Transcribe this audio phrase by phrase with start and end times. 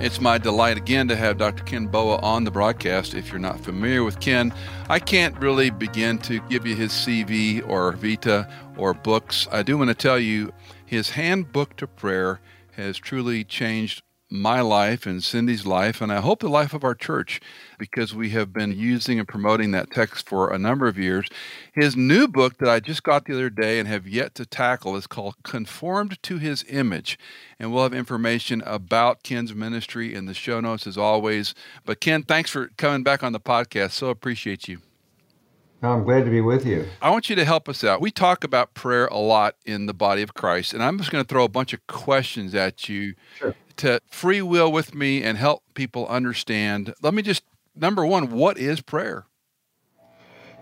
[0.00, 1.64] It's my delight again to have Dr.
[1.64, 3.14] Ken Boa on the broadcast.
[3.14, 4.54] If you're not familiar with Ken,
[4.88, 9.48] I can't really begin to give you his CV or Vita or books.
[9.50, 10.52] I do want to tell you
[10.86, 12.40] his handbook to prayer
[12.76, 16.94] has truly changed my life and Cindy's life, and I hope the life of our
[16.94, 17.40] church,
[17.78, 21.28] because we have been using and promoting that text for a number of years.
[21.72, 24.96] His new book that I just got the other day and have yet to tackle
[24.96, 27.18] is called Conformed to His Image.
[27.58, 31.54] And we'll have information about Ken's ministry in the show notes as always.
[31.84, 33.92] But Ken, thanks for coming back on the podcast.
[33.92, 34.78] So appreciate you.
[35.80, 36.86] No, I'm glad to be with you.
[37.00, 38.00] I want you to help us out.
[38.00, 41.22] We talk about prayer a lot in the body of Christ, and I'm just going
[41.22, 45.38] to throw a bunch of questions at you sure to free will with me and
[45.38, 46.94] help people understand.
[47.02, 49.26] Let me just number one, what is prayer?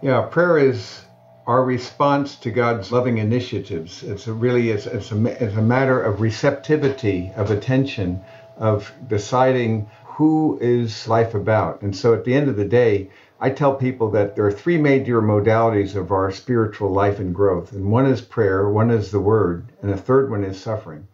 [0.03, 1.01] Yeah, prayer is
[1.47, 4.03] our response to God's loving initiatives.
[4.03, 8.21] It's a really it's, it's, a, it's a matter of receptivity, of attention,
[8.57, 11.83] of deciding who is life about.
[11.83, 14.79] And so at the end of the day, I tell people that there are three
[14.79, 17.73] major modalities of our spiritual life and growth.
[17.73, 21.07] And one is prayer, one is the word, and the third one is suffering.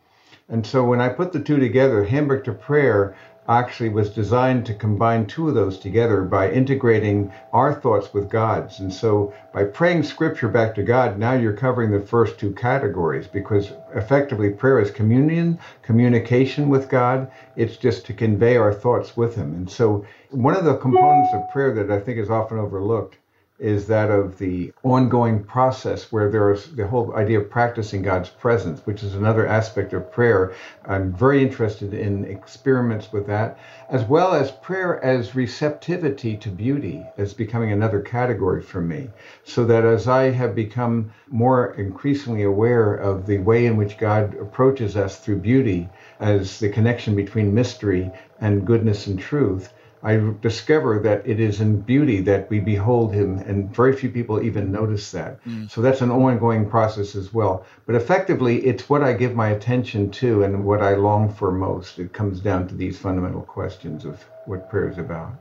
[0.52, 3.16] And so when I put the two together, Handbook to Prayer
[3.48, 8.78] actually was designed to combine two of those together by integrating our thoughts with God's.
[8.78, 13.26] And so by praying scripture back to God, now you're covering the first two categories
[13.26, 17.30] because effectively prayer is communion, communication with God.
[17.56, 19.54] It's just to convey our thoughts with Him.
[19.54, 23.16] And so one of the components of prayer that I think is often overlooked
[23.62, 28.80] is that of the ongoing process where there's the whole idea of practicing God's presence,
[28.84, 30.52] which is another aspect of prayer.
[30.84, 33.56] I'm very interested in experiments with that,
[33.88, 39.10] as well as prayer as receptivity to beauty as becoming another category for me.
[39.44, 44.34] So that as I have become more increasingly aware of the way in which God
[44.40, 45.88] approaches us through beauty
[46.18, 48.10] as the connection between mystery
[48.40, 49.72] and goodness and truth,
[50.04, 54.42] I discover that it is in beauty that we behold him, and very few people
[54.42, 55.42] even notice that.
[55.44, 55.70] Mm.
[55.70, 57.64] So that's an ongoing process as well.
[57.86, 62.00] But effectively, it's what I give my attention to and what I long for most.
[62.00, 65.34] It comes down to these fundamental questions of what prayer is about.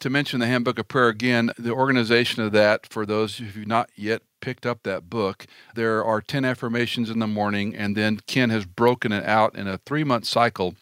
[0.00, 3.88] To mention the Handbook of Prayer again, the organization of that, for those who've not
[3.94, 8.50] yet picked up that book, there are 10 affirmations in the morning, and then Ken
[8.50, 10.74] has broken it out in a three month cycle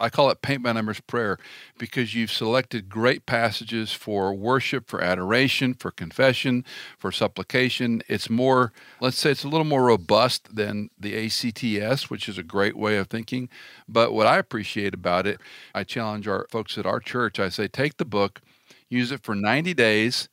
[0.00, 1.38] I call it paint by numbers prayer
[1.78, 6.64] because you've selected great passages for worship, for adoration, for confession,
[6.98, 8.02] for supplication.
[8.08, 12.42] It's more, let's say, it's a little more robust than the ACTS, which is a
[12.42, 13.48] great way of thinking.
[13.88, 15.40] But what I appreciate about it,
[15.74, 17.38] I challenge our folks at our church.
[17.38, 18.40] I say, take the book,
[18.88, 20.28] use it for 90 days.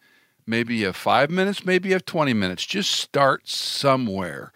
[0.47, 2.65] Maybe you have five minutes, maybe you have 20 minutes.
[2.65, 4.51] Just start somewhere.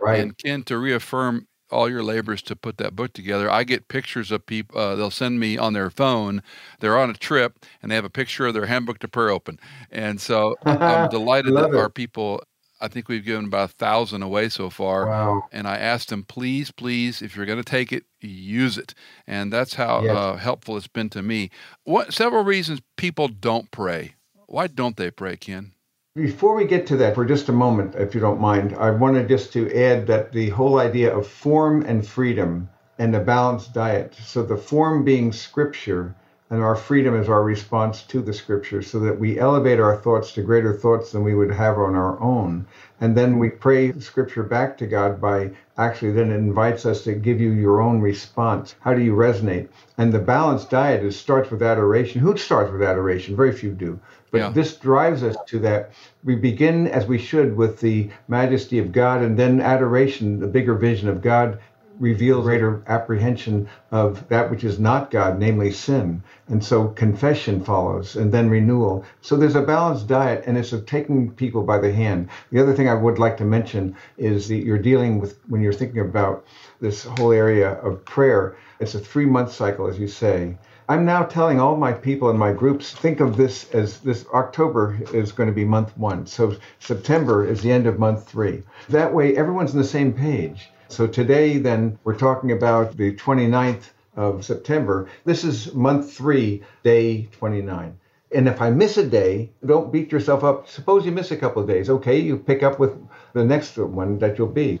[0.00, 0.20] Right.
[0.20, 3.50] And Ken, to reaffirm all your labors to put that book together.
[3.50, 4.78] I get pictures of people.
[4.78, 6.42] Uh, they'll send me on their phone.
[6.80, 9.58] They're on a trip and they have a picture of their handbook to prayer open.
[9.90, 11.76] And so I'm delighted that it.
[11.76, 12.42] our people.
[12.78, 15.06] I think we've given about a thousand away so far.
[15.06, 15.44] Wow.
[15.50, 18.94] And I asked them, please, please, if you're going to take it, use it.
[19.26, 20.14] And that's how yes.
[20.14, 21.50] uh, helpful it's been to me.
[21.84, 24.16] What several reasons people don't pray.
[24.46, 25.72] Why don't they pray, Ken?
[26.16, 29.28] Before we get to that, for just a moment, if you don't mind, I wanted
[29.28, 34.14] just to add that the whole idea of form and freedom and a balanced diet.
[34.24, 36.14] So the form being scripture
[36.48, 40.32] and our freedom is our response to the scripture so that we elevate our thoughts
[40.32, 42.64] to greater thoughts than we would have on our own.
[43.00, 47.14] And then we pray scripture back to God by actually then it invites us to
[47.14, 48.76] give you your own response.
[48.80, 49.68] How do you resonate?
[49.98, 52.20] And the balanced diet is starts with adoration.
[52.20, 53.36] Who starts with adoration?
[53.36, 54.00] Very few do.
[54.30, 54.48] But yeah.
[54.50, 55.92] this drives us to that.
[56.24, 60.74] We begin as we should with the majesty of God, and then adoration, the bigger
[60.74, 61.58] vision of God,
[61.98, 66.22] reveals greater apprehension of that which is not God, namely sin.
[66.48, 69.04] And so confession follows, and then renewal.
[69.20, 72.28] So there's a balanced diet, and it's of taking people by the hand.
[72.52, 75.72] The other thing I would like to mention is that you're dealing with, when you're
[75.72, 76.44] thinking about
[76.80, 80.56] this whole area of prayer, it's a three month cycle, as you say.
[80.88, 84.96] I'm now telling all my people in my groups think of this as this October
[85.12, 86.26] is going to be month one.
[86.26, 88.62] So September is the end of month three.
[88.88, 90.68] That way, everyone's on the same page.
[90.88, 95.08] So today, then, we're talking about the 29th of September.
[95.24, 97.98] This is month three, day 29.
[98.32, 100.68] And if I miss a day, don't beat yourself up.
[100.68, 101.90] Suppose you miss a couple of days.
[101.90, 102.96] Okay, you pick up with
[103.32, 104.80] the next one that you'll be.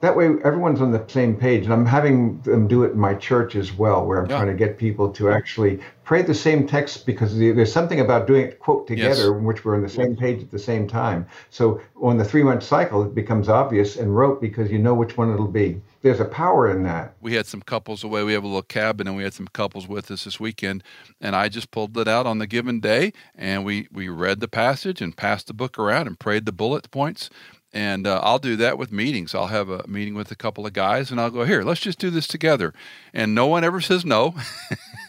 [0.00, 3.14] That way everyone's on the same page and i'm having them do it in my
[3.14, 4.36] church as well where i'm yeah.
[4.36, 8.46] trying to get people to actually pray the same text because there's something about doing
[8.46, 9.28] it quote together yes.
[9.28, 11.26] in which we're on the same page at the same time.
[11.50, 15.18] So on the three month cycle it becomes obvious and rote because you know which
[15.18, 15.82] one it'll be.
[16.00, 17.12] There's a power in that.
[17.20, 18.22] We had some couples away.
[18.22, 20.82] We have a little cabin and we had some couples with us this weekend
[21.20, 24.48] and i just pulled it out on the given day and we we read the
[24.48, 27.28] passage and passed the book around and prayed the bullet points
[27.72, 29.34] and uh, I'll do that with meetings.
[29.34, 31.98] I'll have a meeting with a couple of guys and I'll go, here, let's just
[31.98, 32.72] do this together.
[33.12, 34.34] And no one ever says no.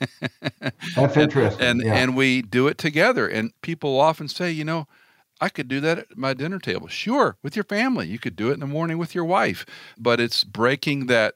[0.95, 1.65] That's interesting.
[1.65, 1.95] And, yeah.
[1.95, 3.27] and we do it together.
[3.27, 4.87] And people often say, you know,
[5.39, 6.87] I could do that at my dinner table.
[6.87, 8.07] Sure, with your family.
[8.07, 9.65] You could do it in the morning with your wife.
[9.97, 11.35] But it's breaking that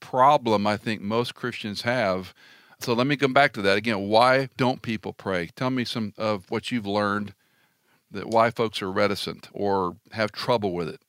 [0.00, 2.34] problem I think most Christians have.
[2.80, 4.08] So let me come back to that again.
[4.08, 5.50] Why don't people pray?
[5.54, 7.32] Tell me some of what you've learned
[8.14, 11.00] that why folks are reticent or have trouble with it?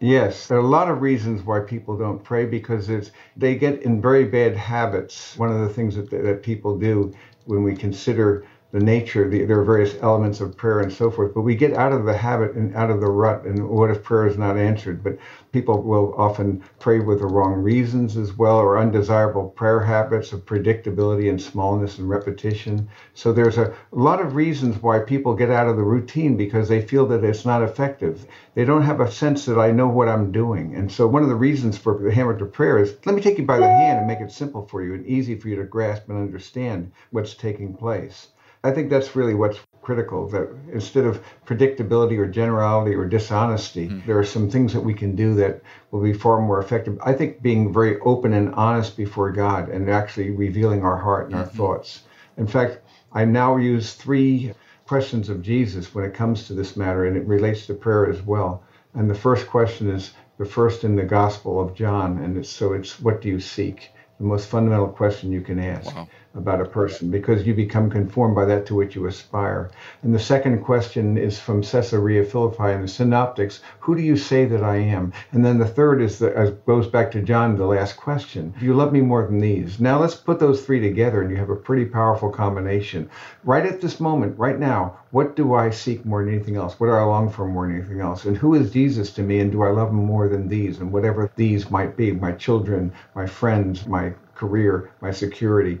[0.00, 3.82] Yes, there are a lot of reasons why people don't pray because it's they get
[3.82, 5.36] in very bad habits.
[5.36, 7.14] One of the things that that people do
[7.44, 11.34] when we consider the nature, the, there are various elements of prayer and so forth,
[11.34, 13.44] but we get out of the habit and out of the rut.
[13.44, 15.04] And what if prayer is not answered?
[15.04, 15.18] But
[15.52, 20.46] people will often pray with the wrong reasons as well, or undesirable prayer habits of
[20.46, 22.88] predictability and smallness and repetition.
[23.12, 26.66] So there's a, a lot of reasons why people get out of the routine because
[26.66, 28.24] they feel that it's not effective.
[28.54, 30.76] They don't have a sense that I know what I'm doing.
[30.76, 33.36] And so one of the reasons for the Handbook to Prayer is let me take
[33.36, 35.64] you by the hand and make it simple for you and easy for you to
[35.64, 38.28] grasp and understand what's taking place.
[38.64, 44.06] I think that's really what's critical that instead of predictability or generality or dishonesty, mm-hmm.
[44.06, 45.60] there are some things that we can do that
[45.90, 46.98] will be far more effective.
[47.04, 51.34] I think being very open and honest before God and actually revealing our heart and
[51.34, 51.42] mm-hmm.
[51.42, 52.02] our thoughts.
[52.36, 52.78] In fact,
[53.12, 54.54] I now use three
[54.86, 58.22] questions of Jesus when it comes to this matter, and it relates to prayer as
[58.22, 58.62] well.
[58.94, 62.72] And the first question is the first in the Gospel of John, and it's, so
[62.72, 63.90] it's what do you seek?
[64.18, 65.94] The most fundamental question you can ask.
[65.94, 69.70] Wow about a person because you become conformed by that to which you aspire.
[70.02, 74.46] And the second question is from Caesarea Philippi in the Synoptics Who do you say
[74.46, 75.12] that I am?
[75.32, 78.64] And then the third is the, uh, goes back to John, the last question Do
[78.64, 79.78] you love me more than these?
[79.78, 83.10] Now let's put those three together and you have a pretty powerful combination.
[83.44, 86.80] Right at this moment, right now, what do I seek more than anything else?
[86.80, 88.24] What do I long for more than anything else?
[88.24, 89.40] And who is Jesus to me?
[89.40, 90.78] And do I love him more than these?
[90.78, 95.78] And whatever these might be my children, my friends, my career, my security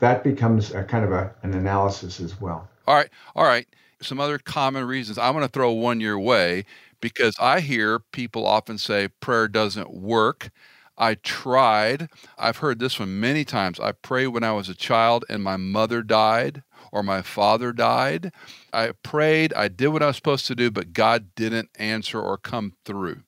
[0.00, 2.68] that becomes a kind of a, an analysis as well.
[2.86, 3.10] All right.
[3.34, 3.66] All right.
[4.00, 5.18] Some other common reasons.
[5.18, 6.64] I'm going to throw one your way
[7.00, 10.50] because I hear people often say prayer doesn't work.
[10.96, 12.08] I tried.
[12.38, 13.80] I've heard this one many times.
[13.80, 16.62] I prayed when I was a child and my mother died
[16.92, 18.32] or my father died.
[18.72, 22.38] I prayed, I did what I was supposed to do, but God didn't answer or
[22.38, 23.22] come through.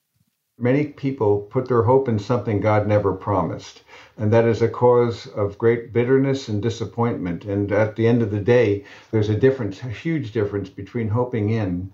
[0.59, 3.83] Many people put their hope in something God never promised
[4.19, 7.45] and that is a cause of great bitterness and disappointment.
[7.45, 11.51] And at the end of the day, there's a difference, a huge difference between hoping
[11.51, 11.93] in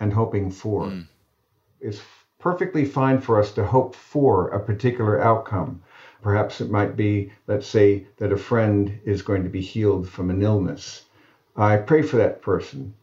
[0.00, 0.84] and hoping for.
[0.84, 1.06] Mm.
[1.80, 2.00] It's
[2.38, 5.82] perfectly fine for us to hope for a particular outcome.
[6.22, 10.30] Perhaps it might be, let's say, that a friend is going to be healed from
[10.30, 11.04] an illness.
[11.54, 12.94] I pray for that person.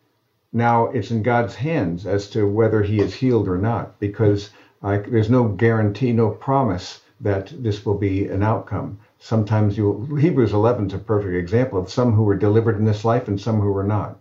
[0.52, 4.50] Now it's in God's hands as to whether he is healed or not, because
[4.82, 9.00] I, there's no guarantee, no promise that this will be an outcome.
[9.20, 13.06] Sometimes you Hebrews 11 is a perfect example of some who were delivered in this
[13.06, 14.18] life and some who were not.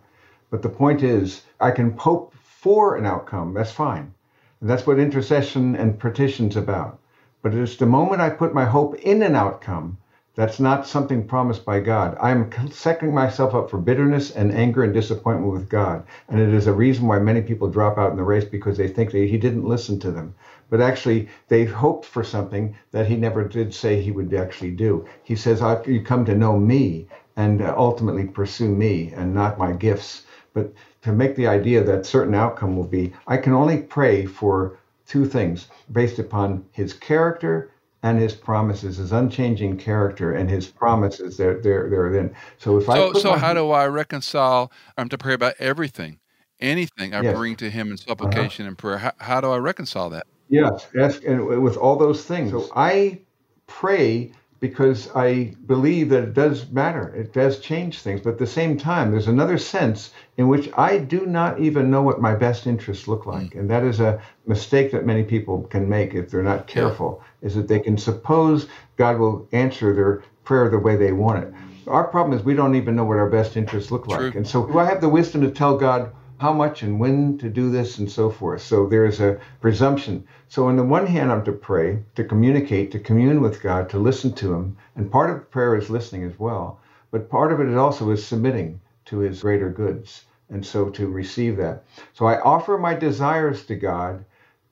[0.51, 3.55] But the point is, I can hope for an outcome.
[3.55, 4.15] That's fine.
[4.61, 6.99] And that's what intercession and petition's about.
[7.43, 9.99] But it's the moment I put my hope in an outcome
[10.37, 12.17] that's not something promised by God.
[12.21, 16.03] I'm setting myself up for bitterness and anger and disappointment with God.
[16.29, 18.89] And it is a reason why many people drop out in the race because they
[18.89, 20.35] think that He didn't listen to them
[20.75, 25.07] but actually they hoped for something that he never did say he would actually do.
[25.23, 29.71] He says, You come to know me and uh, ultimately pursue me and not my
[29.71, 30.25] gifts.
[30.53, 34.77] But to make the idea that certain outcome will be, I can only pray for
[35.07, 37.71] two things based upon his character
[38.03, 41.37] and his promises, his unchanging character and his promises.
[41.37, 42.35] They're they're they're then.
[42.59, 44.73] So if so, I so how do I reconcile?
[44.99, 46.19] I'm to pray about everything,
[46.59, 47.37] anything I yes.
[47.37, 48.09] bring to Him in uh-huh.
[48.09, 48.71] supplication uh-huh.
[48.71, 48.99] and prayer.
[48.99, 50.27] How, how do I reconcile that?
[50.49, 52.51] Yes, ask and with all those things.
[52.51, 53.21] So I
[53.67, 57.15] pray because I believe that it does matter.
[57.15, 58.23] It does change things.
[58.23, 62.01] But at the same time, there's another sense in which I do not even know
[62.03, 63.51] what my best interests look like.
[63.51, 63.61] Mm.
[63.61, 67.49] And that is a mistake that many people can make if they're not careful, yeah.
[67.49, 71.53] is that they can suppose God will answer their prayer the way they want it.
[71.87, 74.35] Our problem is we don't even know what our best interests look like.
[74.35, 76.11] And so do I have the wisdom to tell God,
[76.45, 78.61] how much and when to do this and so forth.
[78.61, 80.27] So there's a presumption.
[80.49, 83.99] So, on the one hand, I'm to pray, to communicate, to commune with God, to
[83.99, 84.77] listen to Him.
[84.95, 86.81] And part of prayer is listening as well.
[87.11, 90.27] But part of it also is submitting to His greater goods.
[90.51, 91.85] And so to receive that.
[92.13, 94.23] So I offer my desires to God,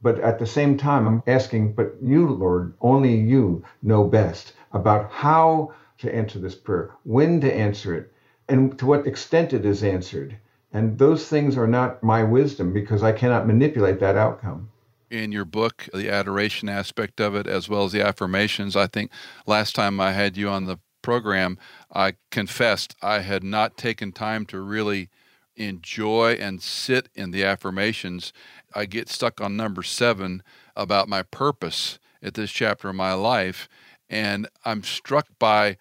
[0.02, 5.10] but at the same time, I'm asking, but you, Lord, only you know best about
[5.10, 8.12] how to answer this prayer, when to answer it,
[8.46, 10.36] and to what extent it is answered.
[10.72, 14.70] And those things are not my wisdom because I cannot manipulate that outcome.
[15.10, 19.10] In your book, the adoration aspect of it, as well as the affirmations, I think
[19.46, 21.58] last time I had you on the program,
[21.92, 25.10] I confessed I had not taken time to really
[25.54, 28.32] enjoy and sit in the affirmations.
[28.74, 30.42] I get stuck on number seven
[30.74, 33.68] about my purpose at this chapter of my life.
[34.08, 35.76] And I'm struck by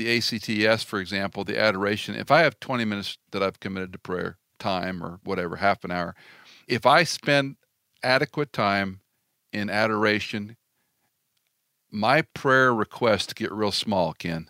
[0.00, 2.14] the ACTS, for example, the adoration.
[2.14, 5.90] If I have 20 minutes that I've committed to prayer time or whatever, half an
[5.90, 6.14] hour,
[6.66, 7.56] if I spend
[8.02, 9.00] adequate time
[9.52, 10.56] in adoration,
[11.90, 14.48] my prayer requests get real small, Ken.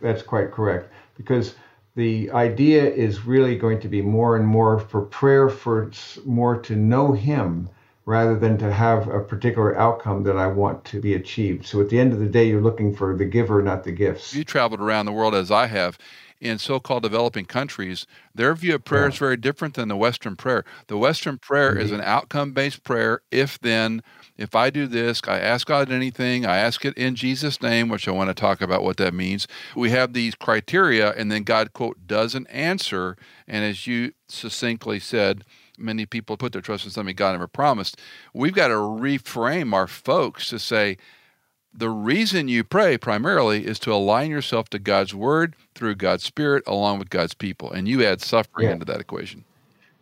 [0.00, 0.92] That's quite correct.
[1.16, 1.56] Because
[1.96, 5.90] the idea is really going to be more and more for prayer for
[6.24, 7.68] more to know Him
[8.06, 11.66] rather than to have a particular outcome that I want to be achieved.
[11.66, 14.32] So at the end of the day, you're looking for the giver, not the gifts.
[14.32, 15.98] You traveled around the world as I have.
[16.38, 19.08] In so called developing countries, their view of prayer yeah.
[19.08, 20.66] is very different than the Western prayer.
[20.86, 24.02] The Western prayer is an outcome based prayer, if then,
[24.36, 28.06] if I do this, I ask God anything, I ask it in Jesus' name, which
[28.06, 29.48] I want to talk about what that means.
[29.74, 33.16] We have these criteria, and then God, quote, doesn't answer.
[33.48, 35.42] And as you succinctly said,
[35.78, 38.00] many people put their trust in something God never promised.
[38.32, 40.96] We've got to reframe our folks to say,
[41.72, 46.64] the reason you pray primarily is to align yourself to God's word through God's spirit
[46.66, 47.70] along with God's people.
[47.70, 48.72] And you add suffering yeah.
[48.72, 49.44] into that equation.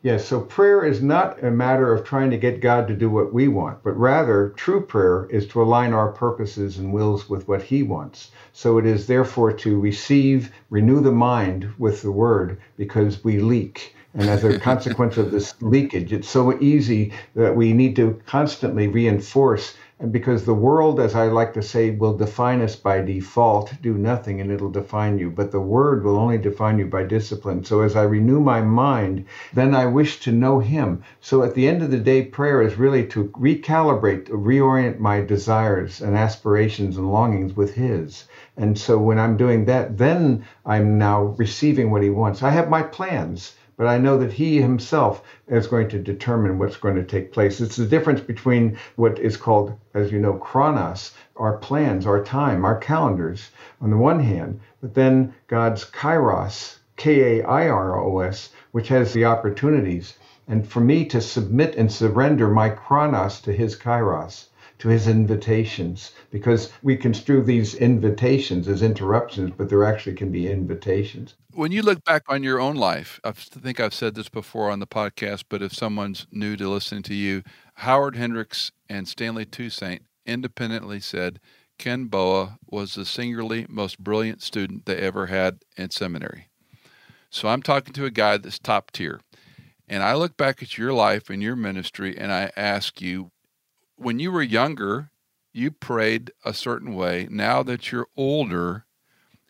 [0.05, 3.33] Yes, so prayer is not a matter of trying to get God to do what
[3.33, 7.63] we want, but rather true prayer is to align our purposes and wills with what
[7.63, 8.31] He wants.
[8.53, 13.97] So it is therefore to receive, renew the mind with the Word because we leak.
[14.15, 18.89] And as a consequence of this leakage, it's so easy that we need to constantly
[18.89, 23.81] reinforce and because the world, as I like to say, will define us by default,
[23.81, 25.31] do nothing and it'll define you.
[25.31, 27.65] But the word will only define you by discipline.
[27.65, 31.05] So as I renew my mind, then I wish to know him.
[31.21, 35.21] So at the end of the day, prayer is really to recalibrate, to reorient my
[35.21, 38.25] desires and aspirations and longings with his.
[38.57, 42.43] And so when I'm doing that, then I'm now receiving what he wants.
[42.43, 46.77] I have my plans but I know that he himself is going to determine what's
[46.77, 47.61] going to take place.
[47.61, 52.65] It's the difference between what is called, as you know, chronos, our plans, our time,
[52.65, 53.51] our calendars,
[53.81, 58.89] on the one hand, but then God's kairos, K A I R O S, which
[58.89, 60.17] has the opportunities.
[60.47, 64.47] And for me to submit and surrender my chronos to his kairos
[64.85, 70.47] to his invitations because we construe these invitations as interruptions, but there actually can be
[70.47, 71.37] invitations.
[71.55, 74.81] When you look back on your own life, I think I've said this before on
[74.81, 77.43] the podcast, but if someone's new to listening to you,
[77.77, 81.41] Howard Hendricks and Stanley Toussaint independently said
[81.79, 86.51] Ken Boa was the singularly most brilliant student they ever had in seminary.
[87.31, 89.23] So I'm talking to a guy that's top tier.
[89.89, 93.31] And I look back at your life and your ministry and I ask you,
[93.97, 95.11] when you were younger,
[95.53, 97.29] you prayed a certain way.
[97.31, 98.85] Now that you're older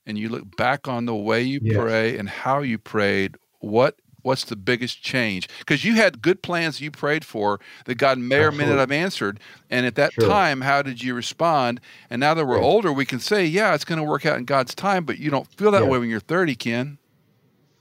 [0.07, 1.77] and you look back on the way you yes.
[1.77, 5.49] pray and how you prayed, what what's the biggest change?
[5.59, 8.91] Because you had good plans you prayed for that God may or may not have
[8.91, 9.39] answered.
[9.71, 10.27] And at that sure.
[10.27, 11.81] time, how did you respond?
[12.09, 14.47] And now that we're older, we can say, yeah, it's going to work out in
[14.47, 16.99] God's time, but you don't feel that way when you're 30, Ken.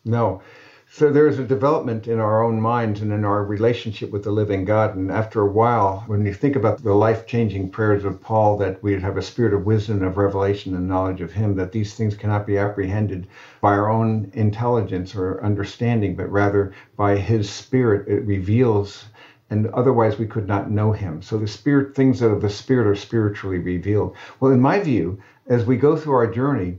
[0.03, 0.41] No.
[0.95, 4.29] So there is a development in our own minds and in our relationship with the
[4.29, 4.95] living God.
[4.95, 8.83] And after a while, when you think about the life changing prayers of Paul, that
[8.83, 12.13] we'd have a spirit of wisdom, of revelation, and knowledge of Him, that these things
[12.13, 13.25] cannot be apprehended
[13.59, 19.05] by our own intelligence or understanding, but rather by His Spirit, it reveals.
[19.49, 21.23] And otherwise, we could not know him.
[21.23, 24.15] So, the spirit, things that of the spirit are spiritually revealed.
[24.39, 26.77] Well, in my view, as we go through our journey,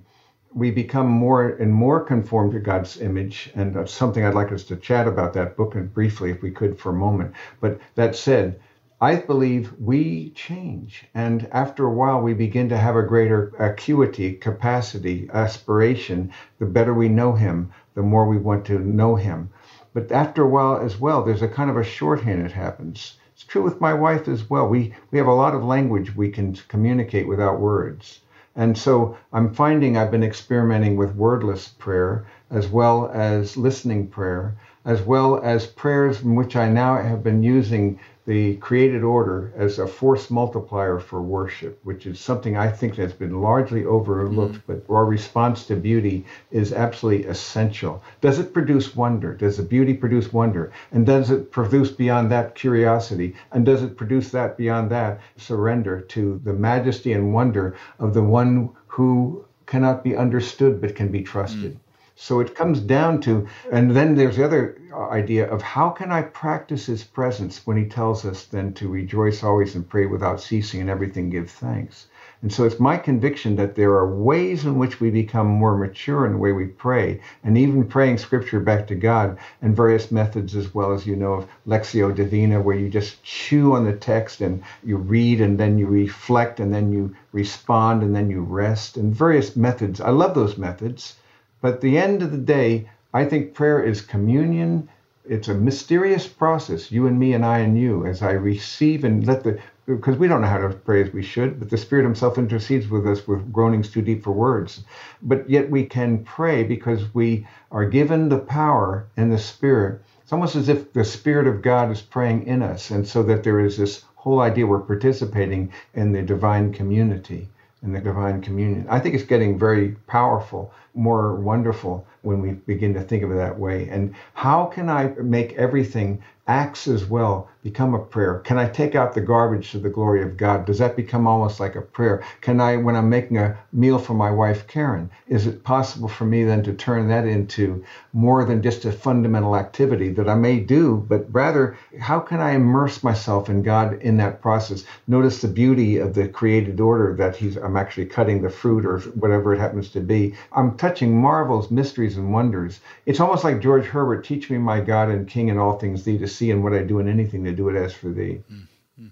[0.54, 3.50] we become more and more conformed to God's image.
[3.56, 6.52] And that's something I'd like us to chat about that book and briefly, if we
[6.52, 7.34] could, for a moment.
[7.60, 8.60] But that said,
[9.00, 11.06] I believe we change.
[11.12, 16.30] And after a while, we begin to have a greater acuity, capacity, aspiration.
[16.60, 19.50] The better we know Him, the more we want to know Him.
[19.92, 23.18] But after a while as well, there's a kind of a shorthand that happens.
[23.34, 24.68] It's true with my wife as well.
[24.68, 28.20] We, we have a lot of language we can communicate without words.
[28.56, 34.54] And so I'm finding I've been experimenting with wordless prayer as well as listening prayer.
[34.84, 39.78] as well as prayers in which I now have been using the created order as
[39.78, 44.72] a force multiplier for worship, which is something I think that's been largely overlooked, mm-hmm.
[44.72, 48.02] but our response to beauty is absolutely essential.
[48.22, 49.34] Does it produce wonder?
[49.34, 50.72] Does the beauty produce wonder?
[50.92, 53.34] And does it produce beyond that curiosity?
[53.52, 58.22] And does it produce that beyond that surrender to the majesty and wonder of the
[58.22, 61.72] one who cannot be understood but can be trusted?
[61.72, 61.83] Mm-hmm.
[62.26, 66.10] So it comes down to, and then there's the other uh, idea of how can
[66.10, 70.40] I practice his presence when he tells us then to rejoice always and pray without
[70.40, 72.06] ceasing and everything give thanks.
[72.40, 76.24] And so it's my conviction that there are ways in which we become more mature
[76.24, 80.56] in the way we pray, and even praying scripture back to God, and various methods
[80.56, 84.40] as well as you know of Lectio Divina, where you just chew on the text
[84.40, 88.96] and you read and then you reflect and then you respond and then you rest,
[88.96, 90.00] and various methods.
[90.00, 91.16] I love those methods.
[91.64, 94.86] But at the end of the day, I think prayer is communion.
[95.26, 99.26] It's a mysterious process, you and me and I and you, as I receive and
[99.26, 102.02] let the, because we don't know how to pray as we should, but the Spirit
[102.02, 104.84] Himself intercedes with us with groanings too deep for words.
[105.22, 110.02] But yet we can pray because we are given the power and the Spirit.
[110.22, 113.42] It's almost as if the Spirit of God is praying in us, and so that
[113.42, 117.48] there is this whole idea we're participating in the divine community
[117.84, 118.86] in the divine communion.
[118.88, 123.36] I think it's getting very powerful, more wonderful when we begin to think of it
[123.36, 123.88] that way.
[123.88, 128.40] And how can I make everything acts as well become a prayer?
[128.40, 130.66] Can I take out the garbage to the glory of God?
[130.66, 132.22] Does that become almost like a prayer?
[132.42, 136.26] Can I, when I'm making a meal for my wife, Karen, is it possible for
[136.26, 137.82] me then to turn that into
[138.12, 142.52] more than just a fundamental activity that I may do, but rather, how can I
[142.52, 144.84] immerse myself in God in that process?
[145.08, 148.98] Notice the beauty of the created order that he's, I'm actually cutting the fruit or
[149.14, 150.34] whatever it happens to be.
[150.52, 152.80] I'm touching marvels, mysteries, and wonders.
[153.06, 156.18] It's almost like George Herbert, teach me my God and King and all things thee
[156.18, 158.42] to see, and what I do in anything to do it as for thee.
[158.52, 159.06] Mm-hmm.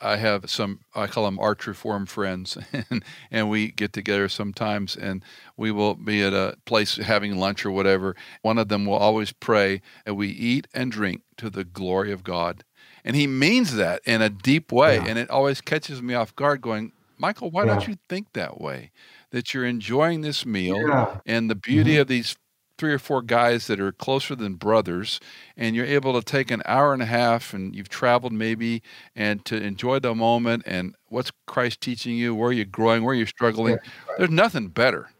[0.00, 4.94] I have some, I call them arch reform friends, and, and we get together sometimes
[4.94, 5.24] and
[5.56, 8.14] we will be at a place having lunch or whatever.
[8.42, 12.22] One of them will always pray, and we eat and drink to the glory of
[12.22, 12.62] God.
[13.04, 14.98] And he means that in a deep way.
[14.98, 15.06] Yeah.
[15.08, 17.74] And it always catches me off guard going, Michael, why yeah.
[17.74, 18.92] don't you think that way?
[19.30, 21.18] That you're enjoying this meal yeah.
[21.26, 22.00] and the beauty mm-hmm.
[22.02, 22.36] of these
[22.78, 25.20] three or four guys that are closer than brothers,
[25.56, 28.82] and you're able to take an hour and a half and you've traveled maybe
[29.16, 33.12] and to enjoy the moment and what's Christ teaching you, where are you're growing, where
[33.12, 33.74] are you're struggling.
[33.74, 34.18] Yeah, right.
[34.18, 35.10] There's nothing better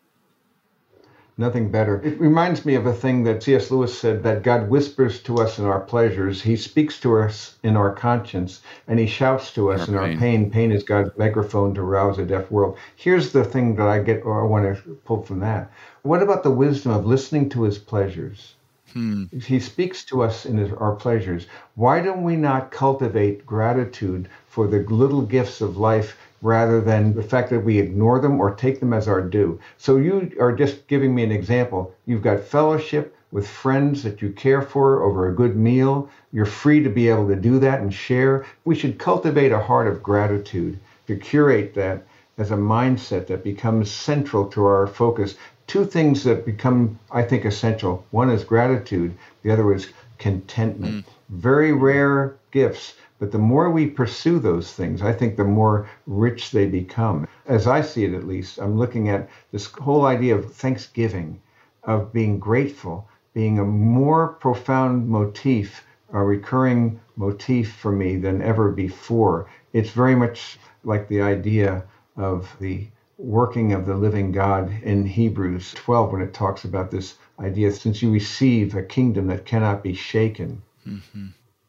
[1.39, 2.03] nothing better.
[2.03, 3.71] It reminds me of a thing that C.S.
[3.71, 7.77] Lewis said that God whispers to us in our pleasures, He speaks to us in
[7.77, 10.15] our conscience, and He shouts to us our in pain.
[10.15, 10.51] our pain.
[10.51, 12.77] Pain is God's megaphone to rouse a deaf world.
[12.97, 15.71] Here's the thing that I get, or I want to pull from that.
[16.03, 18.55] What about the wisdom of listening to His pleasures?
[18.93, 19.25] Hmm.
[19.43, 21.47] He speaks to us in his, our pleasures.
[21.75, 27.23] Why don't we not cultivate gratitude for the little gifts of life rather than the
[27.23, 29.59] fact that we ignore them or take them as our due.
[29.77, 31.95] So you are just giving me an example.
[32.07, 36.09] You've got fellowship with friends that you care for over a good meal.
[36.33, 38.47] You're free to be able to do that and share.
[38.65, 42.05] We should cultivate a heart of gratitude to curate that
[42.39, 45.35] as a mindset that becomes central to our focus.
[45.67, 48.07] Two things that become, I think, essential.
[48.11, 51.05] One is gratitude, the other is contentment.
[51.05, 51.13] Mm.
[51.29, 56.53] Very rare gifts but the more we pursue those things, I think the more rich
[56.53, 57.27] they become.
[57.47, 61.41] As I see it, at least, I'm looking at this whole idea of thanksgiving,
[61.83, 68.71] of being grateful, being a more profound motif, a recurring motif for me than ever
[68.71, 69.49] before.
[69.73, 71.85] It's very much like the idea
[72.17, 72.87] of the
[73.19, 78.01] working of the living God in Hebrews 12 when it talks about this idea since
[78.01, 80.63] you receive a kingdom that cannot be shaken.
[80.87, 81.27] Mm-hmm.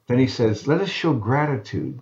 [0.10, 2.00] Then he says, Let us show gratitude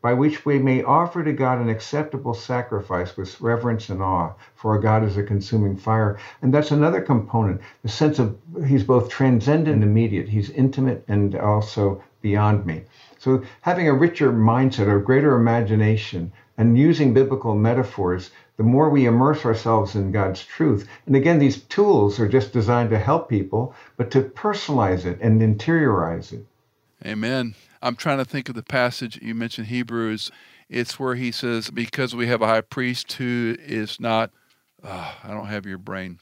[0.00, 4.70] by which we may offer to God an acceptable sacrifice with reverence and awe, for
[4.70, 6.18] our God is a consuming fire.
[6.40, 11.34] And that's another component the sense of He's both transcendent and immediate, He's intimate and
[11.34, 12.84] also beyond me.
[13.18, 19.06] So, having a richer mindset or greater imagination and using biblical metaphors, the more we
[19.06, 20.88] immerse ourselves in God's truth.
[21.06, 25.40] And again, these tools are just designed to help people, but to personalize it and
[25.40, 26.46] interiorize it.
[27.04, 27.54] Amen.
[27.80, 30.30] I'm trying to think of the passage you mentioned, Hebrews.
[30.68, 34.30] It's where he says, Because we have a high priest who is not,
[34.82, 36.18] uh, I don't have your brain.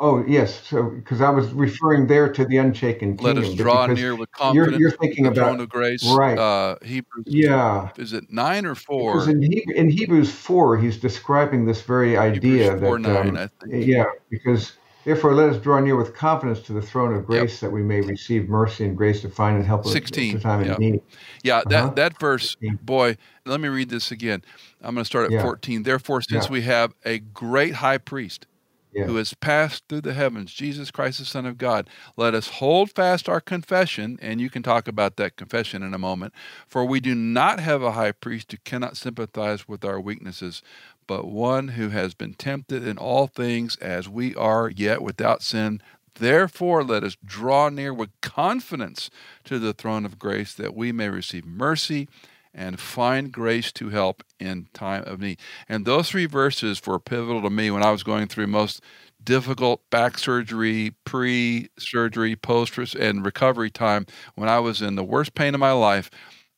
[0.00, 0.66] Oh, yes.
[0.66, 3.36] So, because I was referring there to the unshaken kingdom.
[3.36, 4.72] Let us draw near with confidence.
[4.72, 6.02] You're, you're thinking about throne of grace.
[6.04, 6.36] Right.
[6.36, 7.26] Uh, Hebrews.
[7.26, 7.90] Yeah.
[7.96, 9.12] Is it nine or four?
[9.12, 9.42] Because in,
[9.76, 13.02] in Hebrews 4, he's describing this very idea Hebrews 4, that.
[13.02, 14.72] 9, um, Yeah, because
[15.04, 17.60] Therefore, let us draw near with confidence to the throne of grace yep.
[17.60, 20.36] that we may receive mercy and grace to find and help us 16.
[20.36, 20.72] at time yep.
[20.72, 21.00] of need.
[21.42, 21.68] Yeah, uh-huh.
[21.68, 24.42] that, that verse, boy, let me read this again.
[24.80, 25.42] I'm going to start at yeah.
[25.42, 25.82] 14.
[25.82, 26.52] Therefore, since yeah.
[26.52, 28.46] we have a great high priest
[28.94, 29.04] yeah.
[29.04, 32.90] who has passed through the heavens, Jesus Christ, the Son of God, let us hold
[32.90, 34.18] fast our confession.
[34.22, 36.32] And you can talk about that confession in a moment.
[36.66, 40.62] For we do not have a high priest who cannot sympathize with our weaknesses,
[41.06, 45.80] but one who has been tempted in all things as we are, yet without sin.
[46.16, 49.10] Therefore, let us draw near with confidence
[49.44, 52.08] to the throne of grace that we may receive mercy
[52.54, 55.40] and find grace to help in time of need.
[55.68, 58.80] And those three verses were pivotal to me when I was going through most
[59.22, 65.34] difficult back surgery, pre surgery, post and recovery time when I was in the worst
[65.34, 66.10] pain of my life.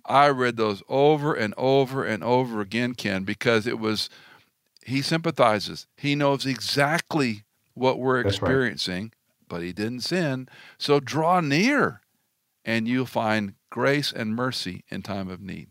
[0.05, 4.09] I read those over and over and over again, Ken, because it was
[4.87, 5.89] he sympathizes.
[5.97, 7.43] He knows exactly
[7.75, 9.13] what we're That's experiencing, right.
[9.49, 10.49] but he didn't sin.
[10.79, 12.03] So draw near,
[12.65, 15.71] and you'll find grace and mercy in time of need.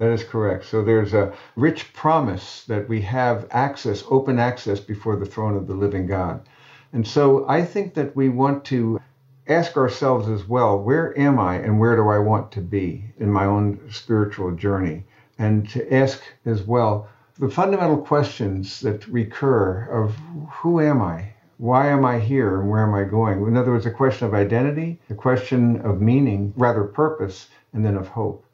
[0.00, 0.64] That is correct.
[0.64, 5.66] So there's a rich promise that we have access, open access before the throne of
[5.66, 6.48] the living God.
[6.94, 9.00] And so I think that we want to
[9.46, 13.30] ask ourselves as well where am I and where do I want to be in
[13.30, 15.04] my own spiritual journey?
[15.38, 20.14] And to ask as well, the fundamental questions that recur of
[20.48, 21.32] who am I?
[21.58, 23.44] Why am I here and where am I going?
[23.44, 27.96] In other words, a question of identity, a question of meaning, rather purpose, and then
[27.96, 28.44] of hope.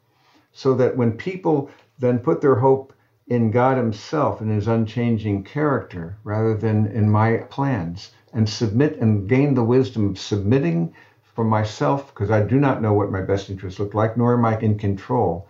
[0.51, 2.93] So that when people then put their hope
[3.27, 9.29] in God Himself and His unchanging character rather than in my plans and submit and
[9.29, 10.95] gain the wisdom of submitting
[11.35, 14.43] for myself because I do not know what my best interests look like, nor am
[14.43, 15.47] I in control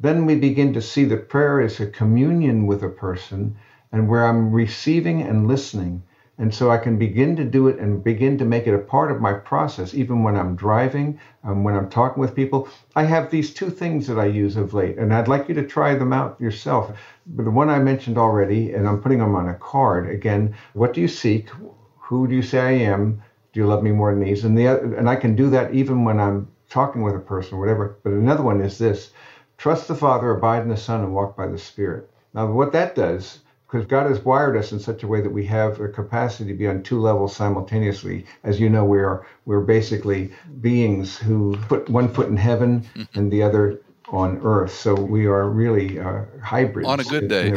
[0.00, 3.54] then we begin to see that prayer is a communion with a person
[3.92, 6.02] and where I'm receiving and listening.
[6.38, 9.10] And so I can begin to do it and begin to make it a part
[9.10, 12.66] of my process, even when I'm driving, um, when I'm talking with people.
[12.96, 15.66] I have these two things that I use of late, and I'd like you to
[15.66, 16.96] try them out yourself.
[17.26, 20.94] But the one I mentioned already, and I'm putting them on a card again what
[20.94, 21.50] do you seek?
[21.98, 23.20] Who do you say I am?
[23.52, 24.44] Do you love me more than these?
[24.44, 27.56] And, the, other, and I can do that even when I'm talking with a person
[27.58, 27.98] or whatever.
[28.02, 29.10] But another one is this
[29.60, 32.08] Trust the Father, abide in the Son, and walk by the Spirit.
[32.32, 35.44] Now, what that does, because God has wired us in such a way that we
[35.44, 38.24] have a capacity to be on two levels simultaneously.
[38.42, 43.30] As you know, we are we're basically beings who put one foot in heaven and
[43.30, 44.72] the other on earth.
[44.72, 46.88] So we are really uh, hybrids.
[46.88, 47.52] On a good day.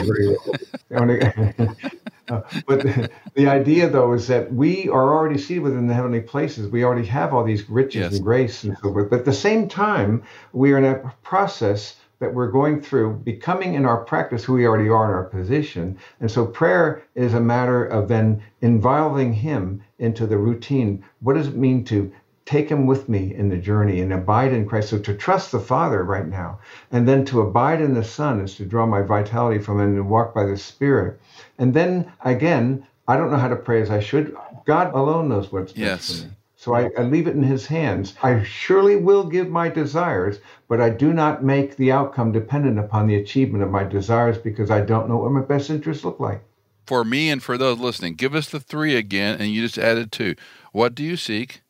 [2.29, 6.21] Uh, but the, the, idea, though, is that we are already seated within the heavenly
[6.21, 6.69] places.
[6.69, 8.13] We already have all these riches yes.
[8.13, 9.09] and grace and so forth.
[9.09, 13.73] But at the same time, we are in a process that we're going through, becoming
[13.73, 15.97] in our practice who we already are in our position.
[16.21, 21.03] And so prayer is a matter of then involving Him into the routine.
[21.19, 22.13] What does it mean to
[22.45, 24.89] take him with me in the journey and abide in Christ.
[24.89, 26.59] So to trust the Father right now,
[26.91, 30.09] and then to abide in the Son is to draw my vitality from him and
[30.09, 31.19] walk by the Spirit.
[31.57, 34.35] And then again, I don't know how to pray as I should.
[34.65, 36.19] God alone knows what's best yes.
[36.21, 36.33] for me.
[36.55, 38.13] So I, I, leave it in his hands.
[38.23, 43.05] I surely will give my desires, but I do not make the outcome dependent upon
[43.05, 46.41] the achievement of my desires because I don't know what my best interests look like.
[46.85, 50.13] For me and for those listening, give us the three again, and you just added
[50.13, 50.35] two.
[50.71, 51.62] What do you seek?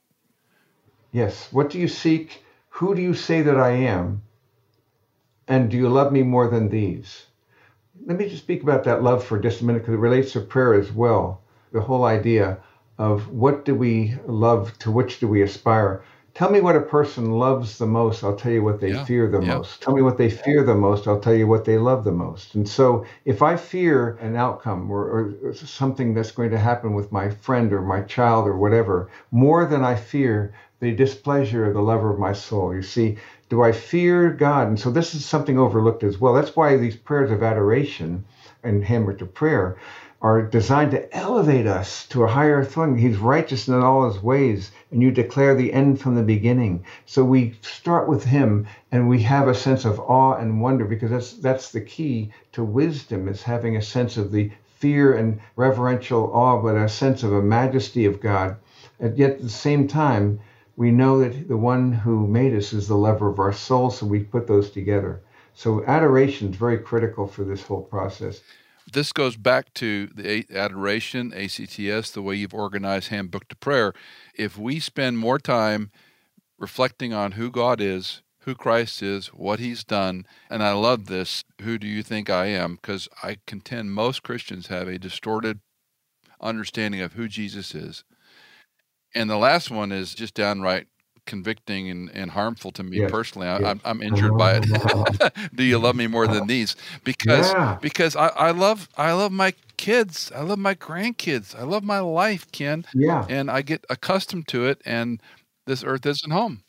[1.13, 1.47] Yes.
[1.54, 2.43] What do you seek?
[2.69, 4.23] Who do you say that I am?
[5.47, 7.28] And do you love me more than these?
[8.06, 10.41] Let me just speak about that love for just a minute because it relates to
[10.41, 11.41] prayer as well.
[11.71, 12.58] The whole idea
[12.97, 16.04] of what do we love, to which do we aspire?
[16.34, 19.06] Tell me what a person loves the most, I'll tell you what they yeah.
[19.06, 19.58] fear the yeah.
[19.58, 19.84] most.
[19.84, 22.56] Tell me what they fear the most, I'll tell you what they love the most.
[22.56, 27.12] And so if I fear an outcome or, or something that's going to happen with
[27.12, 31.81] my friend or my child or whatever, more than I fear the displeasure of the
[31.81, 32.75] lover of my soul.
[32.75, 33.17] You see,
[33.49, 34.67] do I fear God?
[34.67, 36.33] And so this is something overlooked as well.
[36.33, 38.25] That's why these prayers of adoration
[38.63, 39.77] and Handbook to Prayer
[40.23, 42.97] are designed to elevate us to a higher thing.
[42.97, 46.85] He's righteous in all his ways, and you declare the end from the beginning.
[47.05, 51.11] So we start with him and we have a sense of awe and wonder because
[51.11, 56.31] that's that's the key to wisdom is having a sense of the fear and reverential
[56.33, 58.55] awe, but a sense of a majesty of God.
[58.99, 60.39] And yet at the same time,
[60.75, 64.05] we know that the one who made us is the lover of our soul, so
[64.05, 65.21] we put those together.
[65.53, 68.41] So adoration is very critical for this whole process.
[68.91, 73.93] This goes back to the adoration, ACTS, the way you've organized Handbook to Prayer.
[74.36, 75.91] If we spend more time
[76.57, 81.43] reflecting on who God is, who Christ is, what he's done, and I love this,
[81.62, 82.75] who do you think I am?
[82.75, 85.59] Because I contend most Christians have a distorted
[86.41, 88.03] understanding of who Jesus is.
[89.15, 90.88] And the last one is just downright
[91.26, 93.12] convicting and, and harmful to me Yes.
[93.12, 93.47] personally.
[93.47, 93.67] I, Yes.
[93.69, 95.34] I'm, I'm injured by it.
[95.56, 96.76] Do you love me more than these?
[97.04, 97.78] Because Yeah.
[97.82, 100.32] because I, I love I love my kids.
[100.36, 101.58] I love my grandkids.
[101.58, 102.86] I love my life, Ken.
[102.93, 103.26] Yeah.
[103.30, 104.82] And I get accustomed to it.
[104.86, 105.21] And
[105.65, 106.63] this earth isn't home.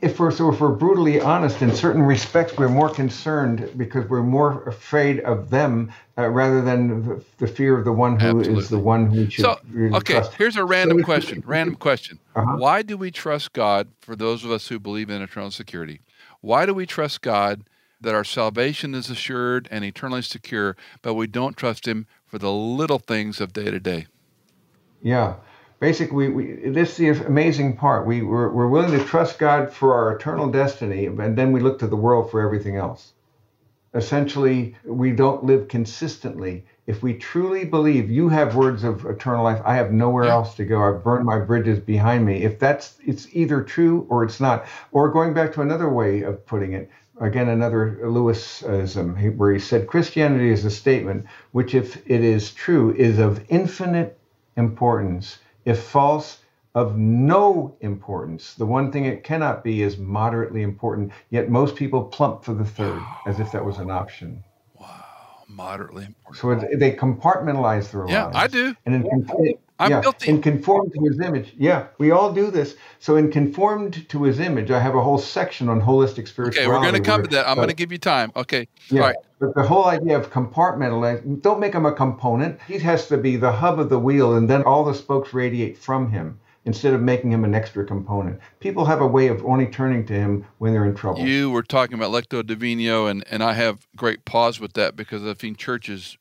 [0.00, 4.22] If we're so if we're brutally honest in certain respects we're more concerned because we're
[4.22, 8.46] more afraid of them uh, rather than the, the fear of the one who is
[8.48, 8.68] Absolutely.
[8.78, 10.34] the one who should So really okay, trust.
[10.34, 11.42] here's a random if- question.
[11.46, 12.18] Random question.
[12.36, 12.56] Uh-huh.
[12.58, 16.00] Why do we trust God for those of us who believe in eternal security?
[16.40, 17.64] Why do we trust God
[18.00, 22.52] that our salvation is assured and eternally secure, but we don't trust Him for the
[22.52, 24.06] little things of day to day?
[25.02, 25.34] Yeah.
[25.80, 28.04] Basically, we, this is the amazing part.
[28.06, 31.78] We, we're, we're willing to trust God for our eternal destiny, and then we look
[31.78, 33.12] to the world for everything else.
[33.94, 36.64] Essentially, we don't live consistently.
[36.86, 40.64] If we truly believe you have words of eternal life, I have nowhere else to
[40.64, 40.82] go.
[40.82, 42.42] I've burned my bridges behind me.
[42.42, 44.66] If that's, it's either true or it's not.
[44.90, 49.86] Or going back to another way of putting it, again, another Lewisism, where he said
[49.86, 54.18] Christianity is a statement which, if it is true, is of infinite
[54.56, 55.38] importance.
[55.68, 56.40] If false,
[56.74, 58.54] of no importance.
[58.54, 62.66] The one thing it cannot be is moderately important, yet most people plump for the
[62.66, 64.44] third as if that was an option.
[64.74, 66.36] Wow, moderately important.
[66.40, 68.36] So it, they compartmentalize their Yeah, lives.
[68.36, 68.76] I do.
[68.86, 69.48] And in, conform-
[69.80, 70.28] I'm yeah, guilty.
[70.28, 71.54] in conformed to his image.
[71.56, 72.76] Yeah, we all do this.
[72.98, 76.60] So in conformed to his image, I have a whole section on holistic spirituality.
[76.60, 77.48] Okay, we're going to come to that.
[77.48, 78.32] I'm going to give you time.
[78.34, 78.66] Okay.
[78.90, 79.16] yeah, All right.
[79.38, 82.60] but the whole idea of compartmentalizing, don't make him a component.
[82.66, 85.78] He has to be the hub of the wheel, and then all the spokes radiate
[85.78, 88.38] from him instead of making him an extra component.
[88.60, 91.20] People have a way of only turning to him when they're in trouble.
[91.20, 95.24] You were talking about Lectio Divina, and, and I have great pause with that because
[95.24, 96.18] I've seen churches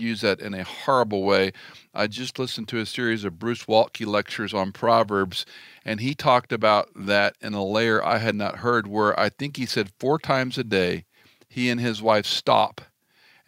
[0.00, 1.52] use that in a horrible way.
[1.94, 5.46] I just listened to a series of Bruce Waltke lectures on Proverbs,
[5.84, 9.56] and he talked about that in a layer I had not heard, where I think
[9.56, 11.04] he said four times a day,
[11.48, 12.80] he and his wife stop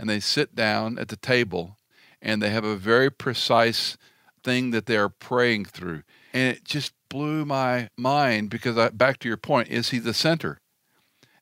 [0.02, 1.78] and they sit down at the table
[2.20, 3.96] and they have a very precise
[4.42, 6.02] thing that they're praying through.
[6.32, 10.12] And it just blew my mind because I, back to your point, is he the
[10.12, 10.58] center?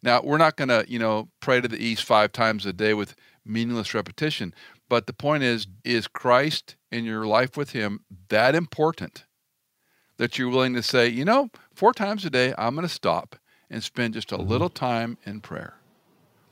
[0.02, 2.92] Now, we're not going to, you know, pray to the east five times a day
[2.92, 3.14] with
[3.46, 4.54] meaningless repetition.
[4.90, 9.24] But the point is, is Christ in your life with him that important
[10.16, 13.36] that you're willing to say, you know, four times a day, I'm going to stop
[13.70, 14.48] and spend just a mm-hmm.
[14.48, 15.74] little time in prayer?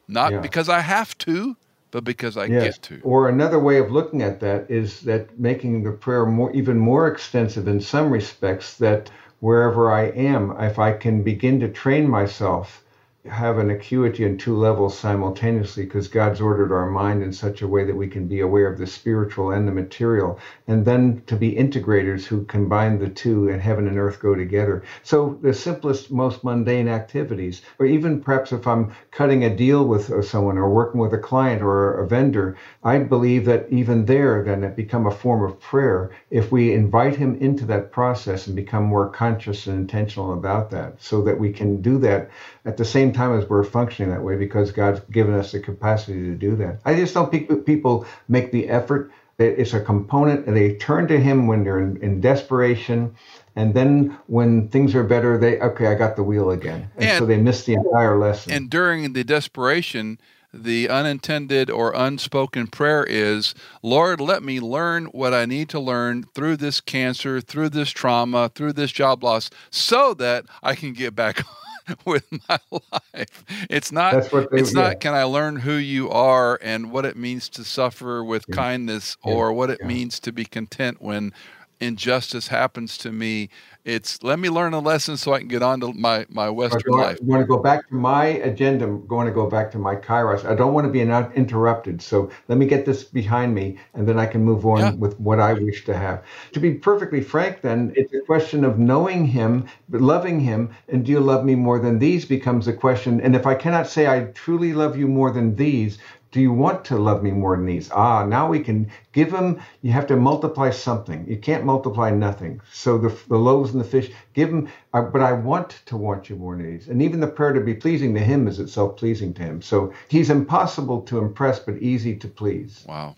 [0.07, 0.41] Not Yeah.
[0.41, 1.57] because I have to,
[1.91, 2.63] but because I Yes.
[2.63, 3.01] get to.
[3.03, 7.09] Or another way of looking at that is that making the prayer more even more
[7.09, 12.85] extensive in some respects that wherever I am, if I can begin to train myself,
[13.29, 17.69] have an acuity in two levels simultaneously because God's ordered our mind in such a
[17.69, 21.37] way that we can be aware of the spiritual and the material, and then to
[21.37, 24.83] be integrators who combine the two and heaven and earth go together.
[25.03, 30.11] So the simplest, most mundane activities, or even perhaps if I'm cutting a deal with
[30.11, 34.43] uh, someone or working with a client or a vendor, I believe that even there,
[34.45, 38.57] then it become a form of prayer if we invite him into that process and
[38.57, 42.31] become more conscious and intentional about that, so that we can do that
[42.65, 46.21] at the same time as we're functioning that way because God's given us the capacity
[46.25, 46.81] to do that.
[46.85, 49.11] I just don't think people make the effort.
[49.39, 53.15] That It's a component, and they turn to Him when they're in, in desperation,
[53.55, 57.25] and then when things are better, they okay, I got the wheel again, and, so
[57.25, 58.53] they miss the entire lesson.
[58.53, 60.19] And during the desperation,
[60.53, 66.25] the unintended or unspoken prayer is, Lord, let me learn what I need to learn
[66.35, 71.15] through this cancer, through this trauma, through this job loss, so that I can get
[71.15, 71.55] back on
[72.05, 73.45] with my life.
[73.71, 74.83] It's not That's what they- it's yeah.
[74.83, 79.17] not can I learn who you are and what it means to suffer with kindness
[79.25, 79.33] Yeah.
[79.33, 79.87] or what it Yeah.
[79.89, 81.33] means to be content when
[81.81, 83.49] injustice happens to me.
[83.89, 86.93] It's let me learn a lesson so I can get on to my, my Western
[86.93, 87.17] life.
[87.23, 88.85] I want to go back to my agenda.
[88.85, 90.45] I'm going to go back to my kairos.
[90.45, 92.03] I don't want to be interrupted.
[92.03, 94.93] So let me get this behind me, and then I can move on Yeah.
[94.93, 96.23] with what I wish to have.
[96.53, 101.11] To be perfectly frank, then it's a question of knowing Him, loving Him, and do
[101.11, 103.23] you love me more than these becomes a question.
[103.23, 105.97] And if I cannot say I truly love you more than these,
[106.31, 107.91] do you want to love me more than these?
[107.91, 109.61] Ah, now we can give them.
[109.83, 111.27] You have to multiply something.
[111.27, 112.61] You can't multiply nothing.
[112.73, 114.69] So the, the loaves and the fish, give them.
[114.93, 116.89] Uh, but I want to want you more than these.
[116.89, 119.63] And even the prayer to be pleasing to Him is itself pleasing to Him.
[119.63, 122.85] So He's impossible to impress, but easy to please.
[122.87, 123.17] Wow.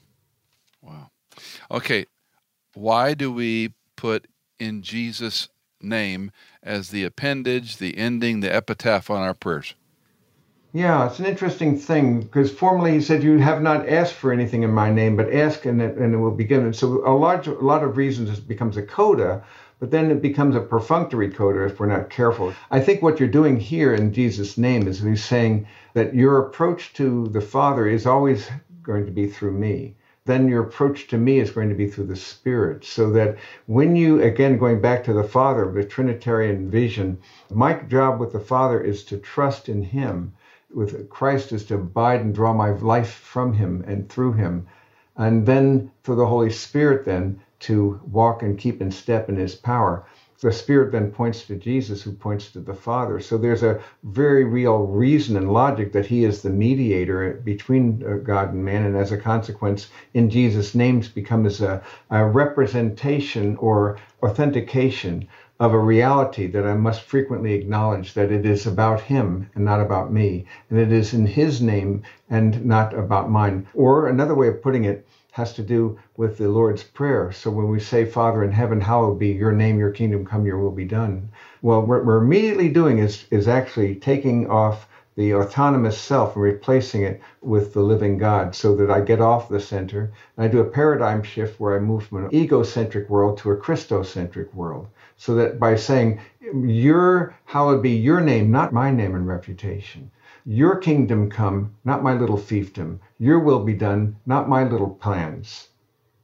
[0.80, 1.10] Wow.
[1.70, 2.06] Okay.
[2.74, 4.28] Why do we put
[4.60, 5.48] in Jesus'
[5.82, 6.30] name
[6.62, 9.74] as the appendage, the ending, the epitaph on our prayers?
[10.72, 14.62] Yeah, it's an interesting thing because formerly he said, "You have not asked for anything
[14.62, 17.48] in my name, but ask and it, and it will be given." So a large,
[17.48, 19.42] a lot of reasons it becomes a coda,
[19.80, 22.52] but then it becomes a perfunctory coda if we're not careful.
[22.70, 26.92] I think what you're doing here in Jesus' name is he's saying that your approach
[26.94, 28.48] to the Father is always
[28.84, 29.96] going to be through me.
[30.24, 32.84] Then your approach to me is going to be through the Spirit.
[32.84, 37.18] So that when you, again, going back to the Father, the Trinitarian vision,
[37.50, 40.32] my job with the Father is to trust in Him.
[40.74, 44.66] With Christ is to abide and draw my life from Him and through Him.
[45.16, 49.54] And then for the Holy Spirit, then to walk and keep in step in his
[49.54, 50.04] power.
[50.40, 53.20] The Spirit then points to Jesus, who points to the Father.
[53.20, 58.14] So there's a very real reason and logic that he is the mediator between uh,
[58.14, 58.86] God and man.
[58.86, 65.28] And as a consequence, in Jesus' names becomes a, a representation or authentication
[65.60, 69.80] of a reality that I must frequently acknowledge that it is about him and not
[69.80, 73.66] about me, and it is in his name and not about mine.
[73.74, 77.30] Or another way of putting it, has to do with the Lord's Prayer.
[77.30, 80.58] So when we say, Father in heaven, hallowed be your name, your kingdom come, your
[80.58, 81.28] will be done.
[81.62, 87.02] Well, what we're immediately doing is, is actually taking off the autonomous self and replacing
[87.02, 90.60] it with the living God so that I get off the center and I do
[90.60, 94.88] a paradigm shift where I move from an egocentric world to a Christocentric world.
[95.22, 100.10] So that by saying, Your hallowed be your name, not my name and reputation.
[100.46, 103.00] Your kingdom come, not my little fiefdom.
[103.18, 105.68] Your will be done, not my little plans.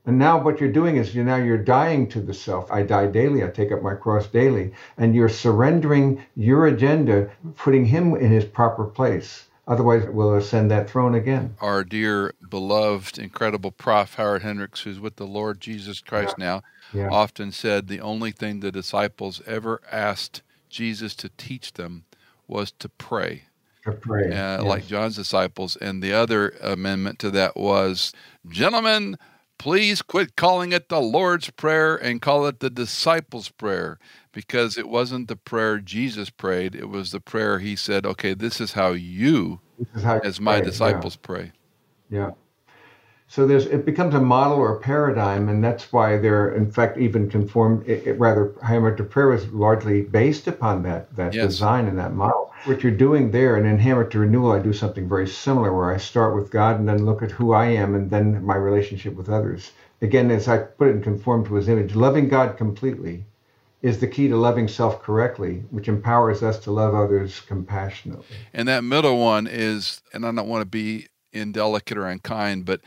[0.06, 2.72] And now what you're doing is you now you're dying to the self.
[2.72, 3.44] I die daily.
[3.44, 4.72] I take up my cross daily.
[4.96, 9.44] And you're surrendering your agenda, putting him in his proper place.
[9.68, 11.55] Otherwise, we'll ascend that throne again.
[11.61, 14.14] Our dear, beloved, incredible Prof.
[14.14, 16.44] Howard Hendricks, who's with the Lord Jesus Christ yeah.
[16.44, 17.09] now, yeah.
[17.11, 22.05] often said the only thing the disciples ever asked Jesus to teach them
[22.46, 23.44] was to pray
[23.85, 24.26] To pray.
[24.26, 24.62] Uh, yes.
[24.62, 25.76] Like John's disciples.
[25.76, 28.12] And the other amendment to that was,
[28.48, 29.16] gentlemen,
[29.58, 33.98] please quit calling it the Lord's Prayer and call it the disciples' prayer
[34.32, 36.74] because it wasn't the prayer Jesus prayed.
[36.74, 39.60] It was the prayer he said, okay, this is how you,
[39.94, 41.26] is how as my disciples, yeah.
[41.26, 41.52] pray.
[42.10, 42.30] Yeah.
[43.28, 46.96] So there's it becomes a model or a paradigm, and that's why they're in fact
[46.96, 47.86] even conformed.
[47.88, 51.46] It, it, rather, Handbook to Prayer was largely based upon that that yes.
[51.46, 52.52] design and that model.
[52.64, 55.92] What you're doing there, and in Handbook to Renewal, I do something very similar, where
[55.92, 59.14] I start with God and then look at who I am, and then my relationship
[59.14, 59.72] with others.
[60.02, 63.24] Again, as I put it, and conform to His image, loving God completely
[63.82, 68.36] is the key to loving self correctly, which empowers us to love others compassionately.
[68.54, 72.80] And that middle one is, and I don't want to be indelicate or unkind, but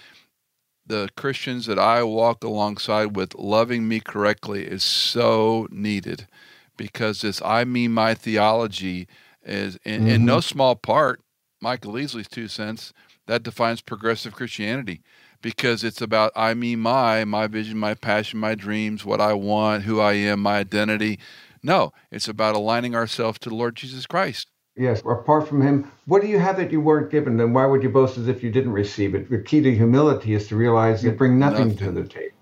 [0.89, 6.27] the Christians that I walk alongside with loving me correctly is so needed
[6.75, 9.07] because this I mean my theology
[9.43, 10.09] is in, mm-hmm.
[10.09, 11.21] in no small part
[11.61, 12.91] Michael Easley's two cents
[13.27, 15.01] that defines progressive Christianity
[15.41, 19.83] because it's about I mean my my vision my passion my dreams what I want
[19.83, 21.19] who I am my identity
[21.61, 24.47] no it's about aligning ourselves to the Lord Jesus Christ
[24.79, 27.35] Yes, apart from him, what do you have that you weren't given?
[27.35, 29.29] Then why would you boast as if you didn't receive it?
[29.29, 31.87] The key to humility is to realize you bring nothing, nothing.
[31.87, 32.37] to the table.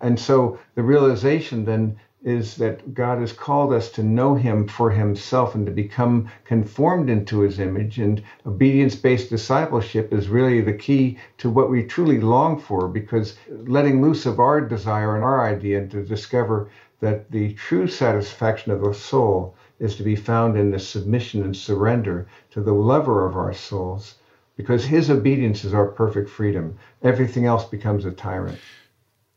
[0.00, 4.90] And so the realization then is that God has called us to know him for
[4.90, 8.00] himself and to become conformed into his image.
[8.00, 13.36] And obedience based discipleship is really the key to what we truly long for because
[13.48, 16.68] letting loose of our desire and our idea and to discover
[16.98, 21.56] that the true satisfaction of the soul is to be found in the submission and
[21.56, 24.14] surrender to the lover of our souls,
[24.56, 26.78] because his obedience is our perfect freedom.
[27.02, 28.58] Everything else becomes a tyrant.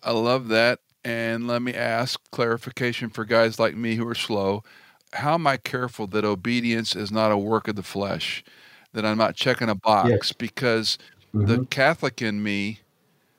[0.02, 0.80] I love that.
[1.04, 4.64] And let me ask clarification for guys like me who are slow.
[5.14, 8.44] How am I careful that obedience is not a work of the flesh,
[8.94, 10.10] that I'm not checking a box?
[10.10, 10.32] Yes.
[10.34, 10.98] Because
[11.34, 11.46] mm-hmm.
[11.46, 12.80] the Catholic in me,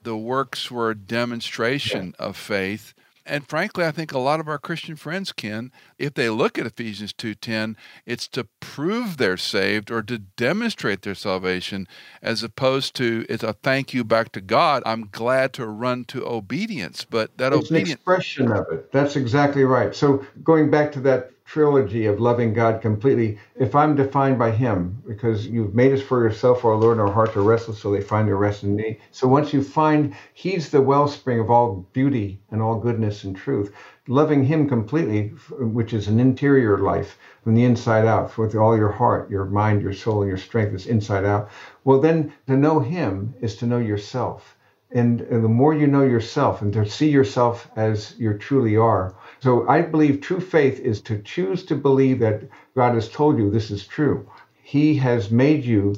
[0.02, 2.26] the works were a demonstration yeah.
[2.26, 2.94] of faith
[3.26, 6.66] and frankly, I think a lot of our Christian friends can, if they look at
[6.66, 11.87] Ephesians 2:10, it's to prove they're saved or to demonstrate their salvation,
[12.22, 14.83] as opposed to it's a thank you back to God.
[14.87, 18.90] I'm glad to run to obedience, but that it's obedience an expression of it.
[18.92, 19.94] That's exactly right.
[19.94, 25.02] So going back to that trilogy of loving God completely, if I'm defined by Him,
[25.04, 28.00] because you've made us for yourself, our Lord, and our hearts are restless, so they
[28.00, 29.00] find their rest in me.
[29.10, 33.74] So once you find He's the wellspring of all beauty and all goodness and truth,
[34.06, 38.92] loving Him completely, which is an interior life from the inside out, with all your
[38.92, 41.51] heart, your mind, your soul, and your strength is inside out.
[41.82, 44.57] Well, then to know Him is to know yourself.
[44.92, 49.14] And, and the more you know yourself and to see yourself as you truly are,
[49.41, 52.43] so I believe true faith is to choose to believe that
[52.74, 54.28] God has told you this is true.
[54.62, 55.95] He has made you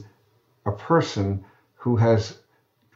[0.64, 2.38] a person who has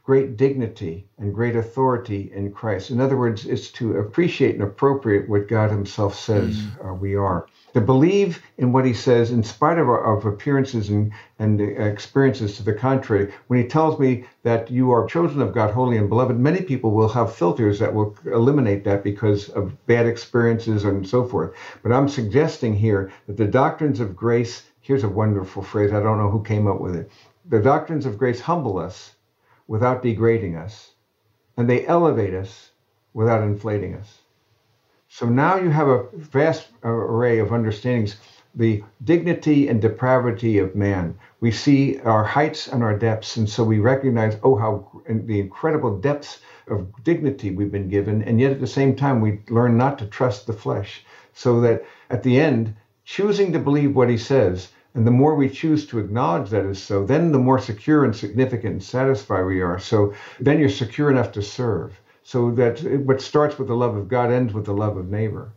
[0.04, 2.90] great dignity and great authority in Christ.
[2.90, 6.90] In other words, it's to appreciate and appropriate what God Himself says mm.
[6.90, 7.46] uh, we are.
[7.76, 12.62] To believe in what He says in spite of, of appearances and, and experiences to
[12.62, 13.34] the contrary.
[13.48, 16.92] When He tells me that you are chosen of God, holy and beloved, many people
[16.92, 21.52] will have filters that will eliminate that because of bad experiences and so forth.
[21.82, 26.16] But I'm suggesting here that the doctrines of grace, here's a wonderful phrase, I don't
[26.16, 27.10] know who came up with it.
[27.44, 29.16] The doctrines of grace humble us
[29.68, 30.92] without degrading us,
[31.58, 32.70] and they elevate us
[33.12, 34.22] without inflating us.
[35.18, 38.16] So now you have a vast array of understandings
[38.54, 41.16] the dignity and depravity of man.
[41.40, 45.96] We see our heights and our depths, and so we recognize, oh, how the incredible
[45.96, 49.98] depths of dignity we've been given, and yet at the same time, we learn not
[50.00, 51.02] to trust the flesh.
[51.32, 52.74] So that at the end,
[53.06, 56.82] choosing to believe what he says and the more we choose to acknowledge that is
[56.82, 59.78] so, then the more secure and significant and satisfied we are.
[59.78, 61.98] So then you're secure enough to serve.
[62.26, 65.52] So that what starts with the love of God ends with the love of neighbor.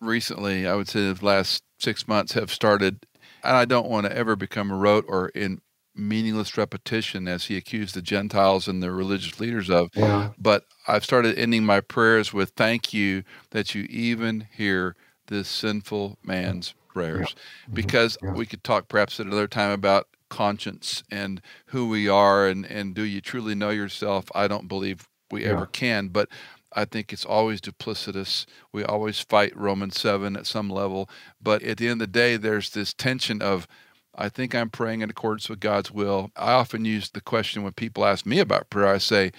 [0.00, 3.06] Recently, I would say the last six months have started,
[3.44, 5.60] and I don't want to ever become a rote or in
[5.94, 9.90] meaningless repetition as he accused the Gentiles and the religious leaders of.
[9.94, 10.30] Yeah.
[10.36, 14.96] But I've started ending my prayers with thank you that you even hear
[15.28, 17.66] this sinful man's prayers yeah.
[17.66, 17.74] Mm-hmm.
[17.74, 18.32] because yeah.
[18.32, 22.94] we could talk perhaps at another time about conscience and who we are and, and
[22.94, 24.24] do you truly know yourself?
[24.34, 25.50] I don't believe we yeah.
[25.50, 26.28] ever can, but
[26.72, 28.46] I think it's always duplicitous.
[28.72, 31.08] We always fight Romans 7 at some level.
[31.40, 33.66] But at the end of the day, there's this tension of,
[34.14, 36.30] I think I'm praying in accordance with God's will.
[36.36, 39.32] I often use the question when people ask me about prayer, I say,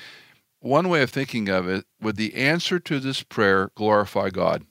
[0.60, 4.66] one way of thinking of it, would the answer to this prayer glorify God?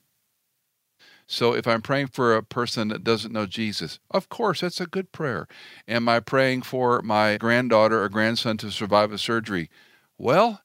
[1.27, 4.87] So if I'm praying for a person that doesn't know Jesus, of course, that's a
[4.87, 5.47] good prayer.
[5.87, 9.69] Am I praying for my granddaughter or grandson to survive a surgery?
[10.16, 10.62] Well,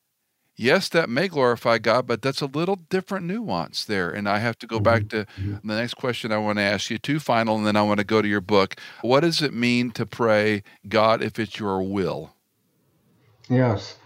[0.56, 4.10] yes, that may glorify God, but that's a little different nuance there.
[4.10, 5.20] And I have to go back mm-hmm.
[5.20, 5.68] to mm-hmm.
[5.68, 8.06] the next question I want to ask you, two final, and then I want to
[8.06, 8.76] go to your book.
[9.01, 12.34] What does it mean to pray, God, if it's your will?
[13.49, 13.97] Yes.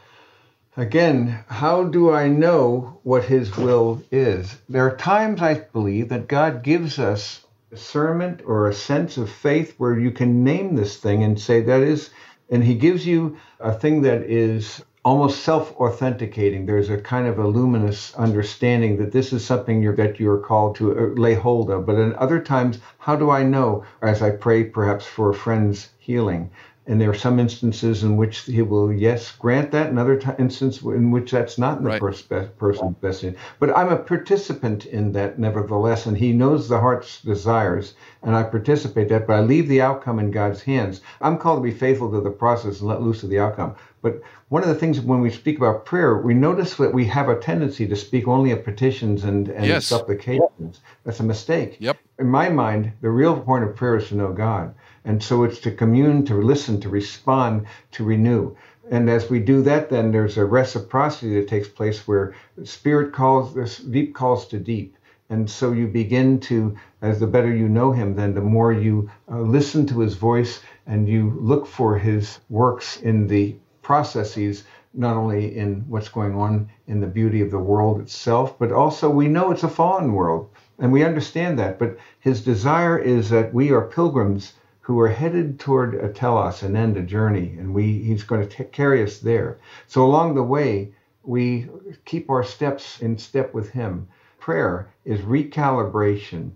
[0.75, 4.57] Again, how do I know what His will is?
[4.69, 9.73] There are times I believe that God gives us discernment or a sense of faith
[9.77, 12.11] where you can name this thing and say that is,
[12.49, 16.65] and He gives you a thing that is almost self-authenticating.
[16.65, 20.75] There's a kind of a luminous understanding that this is something you're, that you're called
[20.75, 21.85] to uh, lay hold of.
[21.85, 23.85] But in other times, how do I know?
[24.01, 26.51] As I pray, perhaps for a friend's healing,
[26.87, 30.29] and there are some instances in which he will yes grant that and other t-
[30.39, 31.99] instances in which that's not in the right.
[31.99, 33.45] person's best interest.
[33.59, 38.43] But i'm a participant in that nevertheless and he knows the heart's desires and i
[38.43, 41.01] participate that but i leave the outcome in god's hands.
[41.21, 43.75] I'm called to be faithful to the process and let loose of the outcome.
[44.01, 47.27] But one of the things when we speak about prayer we notice that we have
[47.27, 49.85] a tendency to speak only of petitions and, and yes.
[49.85, 50.79] supplications.
[51.03, 51.77] That's a mistake.
[51.79, 51.97] Yep.
[52.19, 54.73] In my mind the real point of prayer is to know god
[55.07, 58.53] and so it's to commune, to listen, to respond, to renew.
[58.91, 62.35] And as we do that, then there's a reciprocity that takes place where
[62.65, 64.97] spirit calls, this deep calls to deep.
[65.29, 69.09] And so you begin to, as the better you know him, then the more you
[69.31, 75.15] uh, listen to his voice and you look for his works in the processes, not
[75.15, 79.29] only in what's going on in the beauty of the world itself, but also we
[79.29, 80.49] know it's a fallen world.
[80.79, 81.79] And we understand that.
[81.79, 84.51] But his desire is that we are pilgrims
[84.87, 88.47] who are headed toward a telos, an end, a journey, and we he's going to
[88.47, 89.57] t- carry us there.
[89.85, 91.67] So along the way, we
[92.05, 94.07] keep our steps in step with him.
[94.39, 96.51] Prayer is recalibration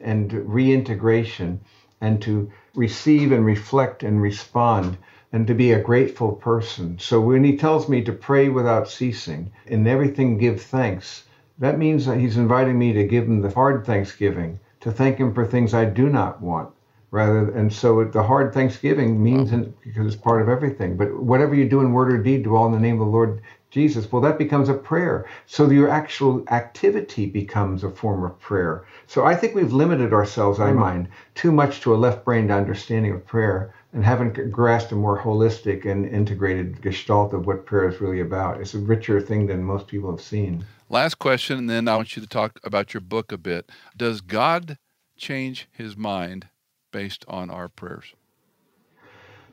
[0.00, 1.60] and reintegration
[2.00, 4.96] and to receive and reflect and respond
[5.30, 6.98] and to be a grateful person.
[6.98, 11.22] So when he tells me to pray without ceasing, in everything give thanks,
[11.60, 15.32] that means that he's inviting me to give him the hard thanksgiving, to thank him
[15.32, 16.70] for things I do not want,
[17.10, 19.50] rather and so the hard thanksgiving means
[19.82, 20.96] because it's part of everything.
[20.96, 23.12] But whatever you do in word or deed do all in the name of the
[23.12, 24.10] lord jesus.
[24.10, 25.28] Well that becomes a prayer.
[25.46, 28.86] So your actual activity becomes a form of prayer.
[29.06, 30.78] So i think we've limited ourselves i mm.
[30.78, 35.86] mind too much to a left-brained understanding of prayer and haven't grasped a more holistic
[35.90, 38.60] and integrated gestalt of what prayer is really about.
[38.60, 40.66] It's a richer thing than most people have seen.
[40.88, 43.70] Last question and then i want you to talk about your book a bit.
[43.96, 44.76] Does god
[45.16, 46.48] change his mind
[46.96, 48.14] based on our prayers?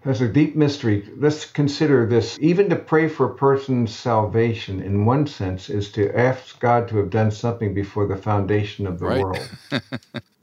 [0.06, 1.10] That's a deep mystery.
[1.18, 2.38] Let's consider this.
[2.40, 6.98] Even to pray for a person's salvation, in one sense, is to ask God to
[7.00, 9.20] have done something before the foundation of the right.
[9.20, 9.50] world.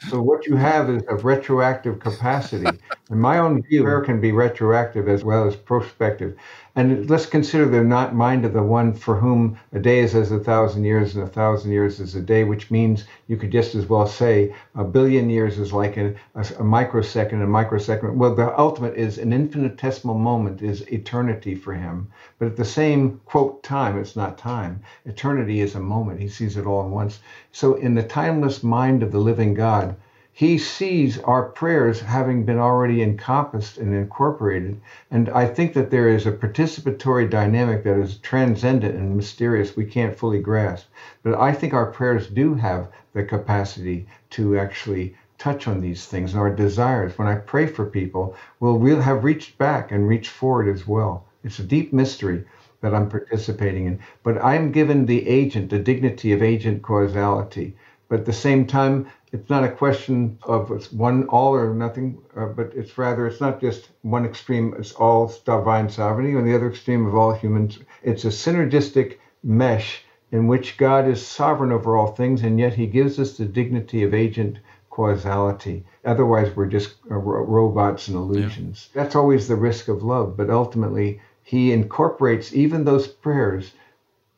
[0.08, 2.78] so what you have is a retroactive capacity.
[3.10, 6.36] In my own view, prayer can be retroactive as well as prospective.
[6.76, 10.30] And let's consider the not mind of the one for whom a day is as
[10.32, 13.74] a thousand years and a thousand years is a day, which means you could just
[13.74, 18.18] as well say a billion years is like a, a, a microsecond, a microsecond.
[18.18, 22.08] Well, the ultimate is an infinitesimal moment is eternity for him.
[22.40, 24.80] But at the same quote time, it's not time.
[25.04, 26.20] Eternity is a moment.
[26.20, 27.20] He sees it all at once.
[27.52, 29.94] So in the timeless mind of the living God,
[30.32, 34.80] he sees our prayers having been already encompassed and incorporated.
[35.10, 39.84] And I think that there is a participatory dynamic that is transcendent and mysterious we
[39.84, 40.86] can't fully grasp.
[41.22, 46.32] But I think our prayers do have the capacity to actually touch on these things
[46.32, 47.18] and our desires.
[47.18, 51.26] When I pray for people, will have reached back and reached forward as well.
[51.44, 52.44] It's a deep mystery
[52.80, 54.00] that I'm participating in.
[54.22, 57.76] But I'm given the agent, the dignity of agent causality.
[58.08, 62.18] But at the same time, it's not a question of it's one all or nothing,
[62.36, 64.74] uh, but it's rather it's not just one extreme.
[64.76, 67.78] It's all divine sovereignty, and the other extreme of all humans.
[68.02, 72.86] It's a synergistic mesh in which God is sovereign over all things, and yet He
[72.86, 74.58] gives us the dignity of agent
[74.90, 75.84] causality.
[76.04, 78.88] Otherwise, we're just uh, robots and illusions.
[78.92, 79.02] Yeah.
[79.02, 81.20] That's always the risk of love, but ultimately,
[81.50, 83.72] He incorporates even those prayers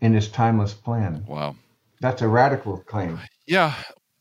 [0.01, 1.23] in His timeless plan.
[1.29, 1.57] Wow.
[2.01, 3.19] That's a radical claim.
[3.47, 3.75] Yeah,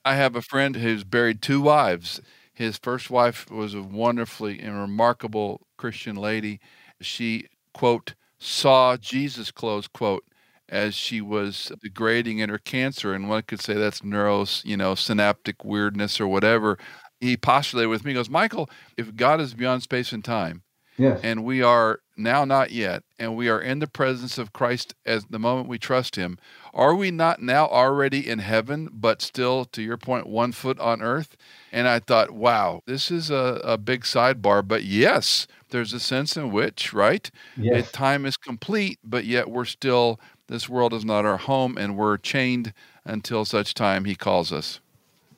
[0.04, 2.20] I have a friend who's buried two wives.
[2.54, 6.60] His first wife was a wonderfully and remarkable Christian lady.
[7.00, 10.26] She, quote, saw Jesus, close quote,
[10.68, 13.14] as she was degrading in her cancer.
[13.14, 16.78] And one could say that's neuro, you know, synaptic weirdness or whatever.
[17.22, 20.64] He postulated with me, he goes, Michael, if God is beyond space and time,
[21.02, 21.20] Yes.
[21.24, 25.26] And we are now not yet, and we are in the presence of Christ as
[25.26, 26.38] the moment we trust him.
[26.76, 31.02] Are we not now already in heaven, but still, to your point, one foot on
[31.02, 31.36] earth?
[31.72, 36.38] And I thought, wow, this is a, a big sidebar, but yes, there's a sense
[36.38, 37.32] in which, right?
[37.58, 37.88] Yes.
[37.88, 41.97] It, time is complete, but yet we're still, this world is not our home, and
[41.97, 42.74] we're chained
[43.06, 44.80] until such time he calls us.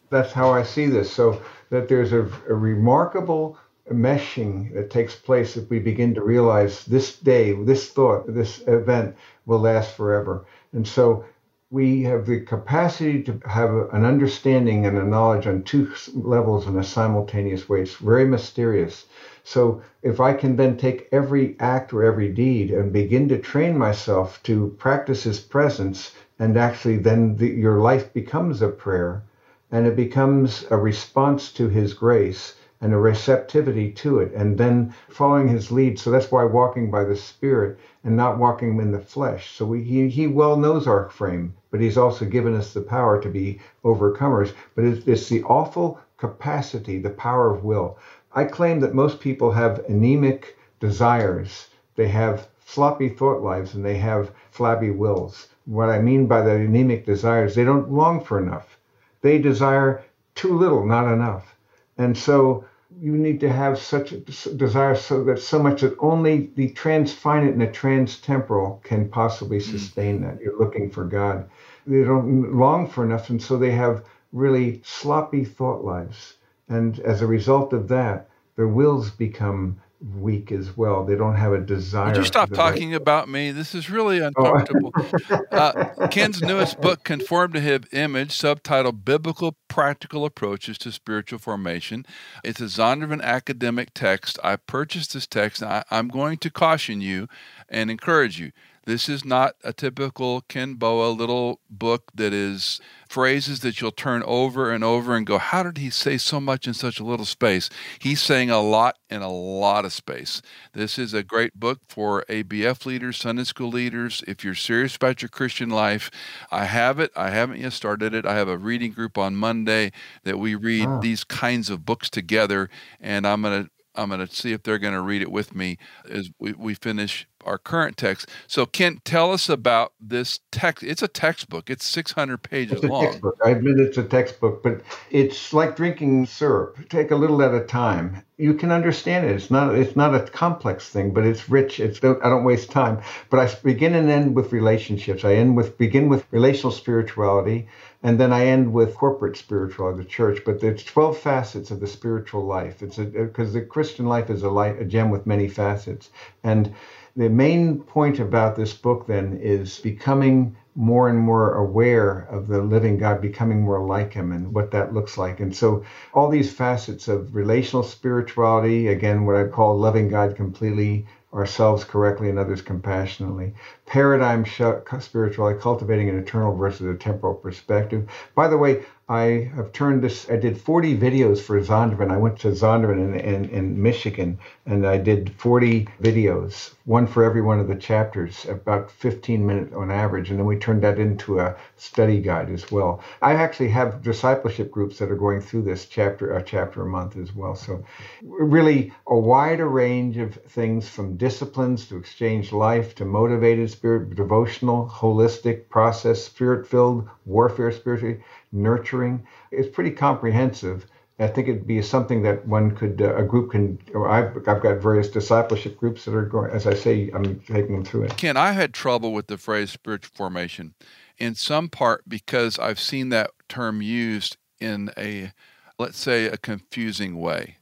[0.09, 1.09] That's how I see this.
[1.09, 3.57] So that there's a, a remarkable
[3.91, 9.15] meshing that takes place if we begin to realize this day, this thought, this event
[9.45, 10.45] will last forever.
[10.71, 11.25] And so
[11.69, 16.77] we have the capacity to have an understanding and a knowledge on two levels in
[16.77, 17.81] a simultaneous way.
[17.81, 19.05] It's very mysterious.
[19.43, 23.77] So if I can then take every act or every deed and begin to train
[23.77, 29.23] myself to practice His presence, and actually then the, your life becomes a prayer
[29.71, 32.53] and it becomes a response to His grace
[32.83, 35.97] and a receptivity to it, and then following his lead.
[35.97, 39.51] So that's why walking by the Spirit and not walking in the flesh.
[39.51, 43.21] So we, he, he well knows our frame, but he's also given us the power
[43.21, 44.53] to be overcomers.
[44.75, 47.97] But it's, it's the awful capacity, the power of will.
[48.33, 51.69] I claim that most people have anemic desires.
[51.95, 55.47] They have floppy thought lives and they have flabby wills.
[55.65, 58.77] What I mean by the anemic desires, they don't long for enough.
[59.21, 60.03] They desire
[60.35, 61.55] too little, not enough.
[61.97, 62.65] And so
[62.99, 67.53] you need to have such a desire so that so much that only the transfinite
[67.53, 69.61] and the transtemporal can possibly mm.
[69.61, 70.39] sustain that.
[70.41, 71.49] You're looking for God.
[71.85, 76.35] They don't long for enough, and so they have really sloppy thought lives.
[76.69, 81.05] And as a result of that, their wills become weak as well.
[81.05, 82.07] They don't have a desire.
[82.07, 83.51] Would you stop talking about me?
[83.51, 84.27] This is really oh.
[84.27, 84.91] uncomfortable.
[84.95, 85.41] Oh.
[85.51, 92.05] uh, Ken's newest book, Conform to His Image, subtitled Biblical Practical Approaches to Spiritual Formation.
[92.43, 94.37] It's a Zondervan academic text.
[94.43, 97.27] I purchased this text, and I, I'm going to caution you
[97.69, 98.51] and encourage you.
[98.85, 104.23] This is not a typical Ken Boa little book that is phrases that you'll turn
[104.25, 107.25] over and over and go, How did he say so much in such a little
[107.25, 107.69] space?
[107.99, 110.41] He's saying a lot in a lot of space.
[110.73, 114.23] This is a great book for ABF leaders, Sunday school leaders.
[114.27, 116.11] If you're serious about your Christian life,
[116.51, 117.11] I have it.
[117.15, 118.25] I haven't yet started it.
[118.25, 119.91] I have a reading group on Monday
[120.23, 120.99] that we read oh.
[120.99, 122.69] these kinds of books together,
[122.99, 125.55] and I'm going to I'm going to see if they're going to read it with
[125.55, 125.77] me
[126.09, 128.29] as we, we finish our current text.
[128.47, 130.83] So, Ken, tell us about this text.
[130.83, 131.69] It's a textbook.
[131.69, 133.05] It's 600 pages it's a long.
[133.05, 133.37] Textbook.
[133.45, 134.81] I admit it's a textbook, but
[135.11, 136.77] it's like drinking syrup.
[136.89, 138.23] Take a little at a time.
[138.37, 139.35] You can understand it.
[139.35, 139.75] It's not.
[139.75, 141.79] It's not a complex thing, but it's rich.
[141.79, 141.99] It's.
[142.03, 143.01] I don't waste time.
[143.29, 145.23] But I begin and end with relationships.
[145.23, 147.67] I end with begin with relational spirituality,
[148.03, 150.41] and then I end with corporate spirituality, the church.
[150.45, 152.83] But there's 12 facets of the spiritual life.
[152.83, 156.09] It's because the Christian life is a light, a gem with many facets,
[156.43, 156.73] and
[157.15, 162.61] the main point about this book then is becoming more and more aware of the
[162.61, 165.39] living God, becoming more like Him and what that looks like.
[165.39, 165.83] And so,
[166.13, 172.29] all these facets of relational spirituality, again, what I call loving God completely, ourselves correctly
[172.29, 173.53] and others compassionately.
[173.85, 178.07] Paradigm spirituality, cultivating an eternal versus a temporal perspective.
[178.35, 182.09] By the way, I have turned this, I did 40 videos for Zondervan.
[182.09, 187.25] I went to Zondervan in, in, in, Michigan and I did 40 videos, one for
[187.25, 190.29] every one of the chapters, about 15 minutes on average.
[190.29, 193.03] And then we turned that into a study guide as well.
[193.21, 197.17] I actually have discipleship groups that are going through this chapter, a chapter a month
[197.17, 197.55] as well.
[197.55, 197.83] So
[198.21, 204.87] really a wider range of things from disciplines to exchange life to motivated spirit, devotional,
[204.87, 208.21] holistic, process, spirit filled, warfare spiritually
[208.53, 209.25] nurturing.
[209.51, 210.85] It's pretty comprehensive.
[211.19, 214.61] I think it'd be something that one could, uh, a group can, or I've, I've
[214.61, 218.17] got various discipleship groups that are going, as I say, I'm taking them through it.
[218.17, 220.73] Ken, I had trouble with the phrase spiritual formation
[221.17, 225.31] in some part because I've seen that term used in a,
[225.77, 227.57] let's say, a confusing way.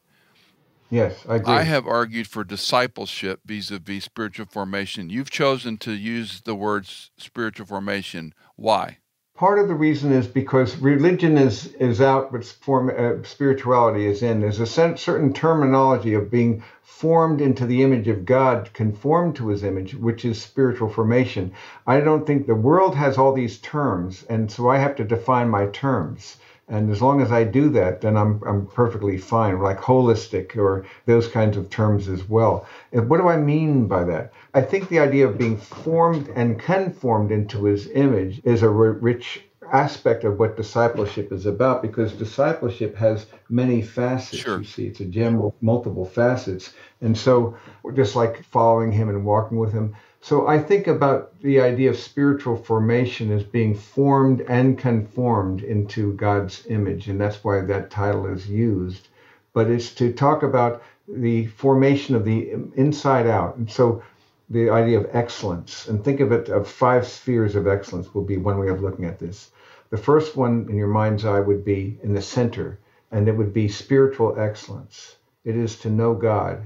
[0.89, 1.53] Yes, I agree.
[1.53, 5.09] I have argued for discipleship vis a vis spiritual formation.
[5.09, 8.33] You've chosen to use the words spiritual formation.
[8.57, 8.97] Why?
[9.41, 14.21] Part of the reason is because religion is is out, but form, uh, spirituality is
[14.21, 14.39] in.
[14.39, 19.63] There's a certain terminology of being formed into the image of God, conformed to His
[19.63, 21.53] image, which is spiritual formation.
[21.87, 25.49] I don't think the world has all these terms, and so I have to define
[25.49, 26.37] my terms.
[26.69, 30.85] And as long as I do that, then I'm, I'm perfectly fine, like holistic or
[31.07, 32.67] those kinds of terms as well.
[32.91, 34.33] What do I mean by that?
[34.53, 39.45] I think the idea of being formed and conformed into his image is a rich
[39.71, 44.41] aspect of what discipleship is about because discipleship has many facets.
[44.41, 44.57] Sure.
[44.57, 46.73] You see, it's a gem with multiple facets.
[46.99, 47.55] And so,
[47.93, 51.97] just like following him and walking with him, so I think about the idea of
[51.97, 58.27] spiritual formation as being formed and conformed into God's image, and that's why that title
[58.27, 59.07] is used.
[59.53, 63.57] But it's to talk about the formation of the inside out.
[63.57, 64.03] And so
[64.51, 68.35] the idea of excellence, and think of it of five spheres of excellence will be
[68.35, 69.51] one way of looking at this.
[69.91, 72.77] The first one in your mind's eye would be in the center,
[73.11, 75.15] and it would be spiritual excellence.
[75.45, 76.63] It is to know God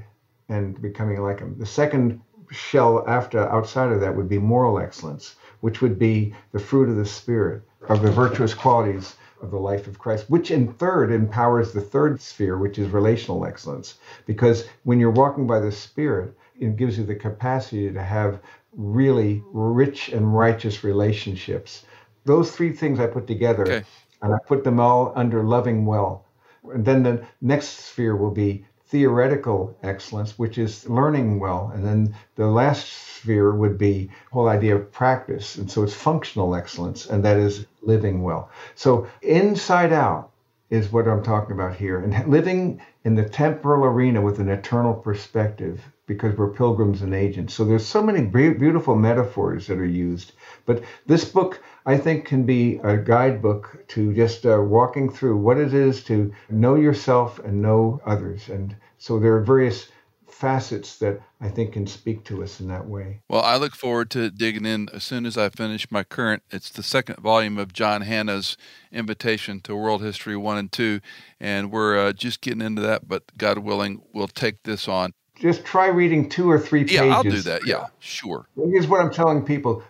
[0.50, 1.56] and becoming like Him.
[1.60, 6.60] The second shell after outside of that would be moral excellence, which would be the
[6.60, 10.74] fruit of the spirit of the virtuous qualities of the life of Christ, which in
[10.74, 13.96] third empowers the third sphere, which is relational excellence.
[14.26, 18.40] Because when you're walking by the Spirit, it gives you the capacity to have
[18.76, 21.86] really rich and righteous relationships.
[22.26, 23.84] Those three things I put together, okay.
[24.22, 26.26] and I put them all under loving well.
[26.74, 31.72] And then the next sphere will be theoretical excellence, which is learning well.
[31.74, 35.56] And then the last sphere would be whole idea of practice.
[35.58, 38.50] And so it's functional excellence, and that is living well.
[38.76, 40.32] So inside out
[40.70, 42.00] is what I'm talking about here.
[42.00, 47.54] And living in the temporal arena with an eternal perspective because we're pilgrims and agents.
[47.54, 50.34] So there's so many beautiful metaphors that are used.
[50.66, 55.58] But this book, I think, can be a guidebook to just uh, walking through what
[55.58, 58.50] it is to know yourself and know others.
[58.50, 59.88] And so there are various
[60.28, 63.22] facets that I think can speak to us in that way.
[63.30, 66.44] Well, I look forward to digging in as soon as I finish my current.
[66.52, 68.58] It's the second volume of John Hannah's
[68.92, 71.00] Invitation to World History 1 and 2,
[71.40, 75.14] and we're uh, just getting into that, but God willing, we'll take this on.
[75.40, 76.96] Just try reading two or three pages.
[76.96, 77.68] Yeah, I'll do that.
[77.68, 78.48] Yeah, sure.
[78.56, 79.84] Here's what I'm telling people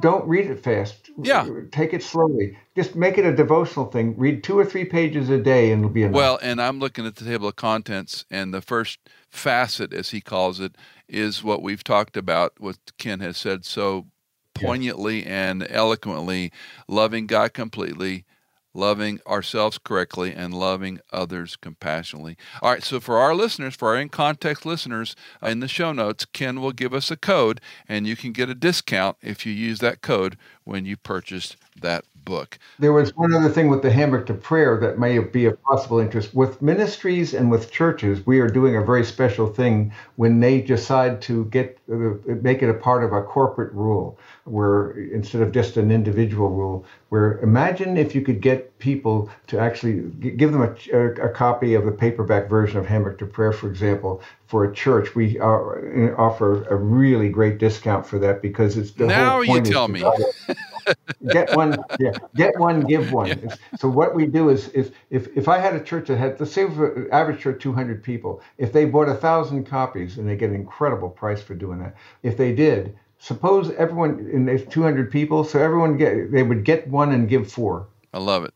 [0.00, 1.10] don't read it fast.
[1.22, 1.48] Yeah.
[1.70, 2.58] Take it slowly.
[2.74, 4.16] Just make it a devotional thing.
[4.18, 6.16] Read two or three pages a day and it'll be enough.
[6.16, 8.98] Well, and I'm looking at the table of contents, and the first
[9.28, 10.76] facet, as he calls it,
[11.08, 14.06] is what we've talked about, what Ken has said so
[14.54, 16.50] poignantly and eloquently
[16.88, 18.24] loving God completely,
[18.74, 22.36] loving ourselves correctly, and loving others compassionately.
[22.62, 26.24] All right, so for our listeners, for our in context listeners, in the show notes,
[26.24, 29.80] Ken will give us a code, and you can get a discount if you use
[29.80, 32.58] that code when you purchase that book.
[32.78, 35.98] There was one other thing with the handbook to prayer that may be of possible
[35.98, 36.34] interest.
[36.34, 41.20] With ministries and with churches, we are doing a very special thing when they decide
[41.22, 44.18] to get uh, make it a part of a corporate rule,
[44.50, 49.58] where instead of just an individual rule, where imagine if you could get people to
[49.58, 50.02] actually
[50.36, 53.68] give them a, a, a copy of the paperback version of Handbook to Prayer, for
[53.68, 55.14] example, for a church.
[55.14, 59.62] We are, offer a really great discount for that because it's the now whole you
[59.62, 60.04] tell me.
[61.28, 63.28] get one, yeah, get one, give one.
[63.28, 63.54] Yeah.
[63.78, 66.52] So what we do is, is if, if I had a church that had, let's
[66.52, 66.64] say,
[67.12, 71.08] average church 200 people, if they bought a thousand copies and they get an incredible
[71.08, 75.96] price for doing that, if they did, suppose everyone and there's 200 people, so everyone
[75.96, 77.86] get they would get one and give four.
[78.12, 78.54] I love it.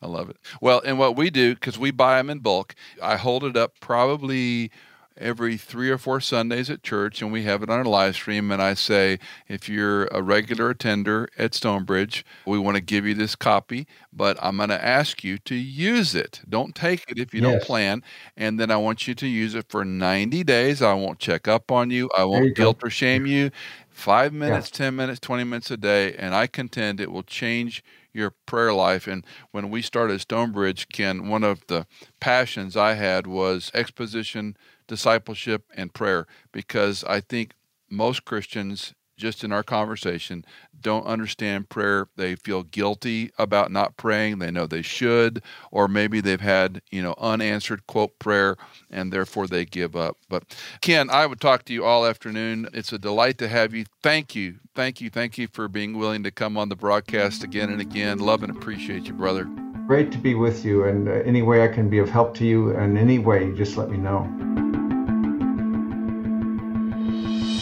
[0.00, 0.36] I love it.
[0.60, 3.80] Well, and what we do because we buy them in bulk, I hold it up
[3.80, 4.70] probably
[5.16, 8.50] every three or four Sundays at church, and we have it on a live stream.
[8.50, 13.14] And I say, if you're a regular attender at Stonebridge, we want to give you
[13.14, 16.40] this copy, but I'm going to ask you to use it.
[16.48, 17.50] Don't take it if you yes.
[17.50, 18.02] don't plan.
[18.36, 20.82] And then I want you to use it for 90 days.
[20.82, 22.88] I won't check up on you, I won't guilt go.
[22.88, 23.50] or shame you.
[23.94, 24.86] Five minutes, yeah.
[24.86, 27.82] 10 minutes, 20 minutes a day, and I contend it will change
[28.12, 29.06] your prayer life.
[29.06, 31.86] And when we started Stonebridge, Ken, one of the
[32.18, 34.56] passions I had was exposition
[34.88, 37.52] discipleship, and prayer because I think
[37.88, 40.44] most Christians, just in our conversation,
[40.80, 42.08] don't understand prayer.
[42.16, 44.38] They feel guilty about not praying.
[44.38, 48.56] They know they should, or maybe they've had, you know, unanswered quote prayer
[48.90, 50.18] and therefore they give up.
[50.28, 50.44] But
[50.80, 52.68] Ken, I would talk to you all afternoon.
[52.72, 53.84] It's a delight to have you.
[54.02, 54.56] Thank you.
[54.74, 55.10] Thank you.
[55.10, 58.18] Thank you for being willing to come on the broadcast again and again.
[58.18, 59.48] Love and appreciate you, brother.
[59.86, 60.84] Great to be with you.
[60.84, 63.90] And any way I can be of help to you in any way, just let
[63.90, 64.63] me know.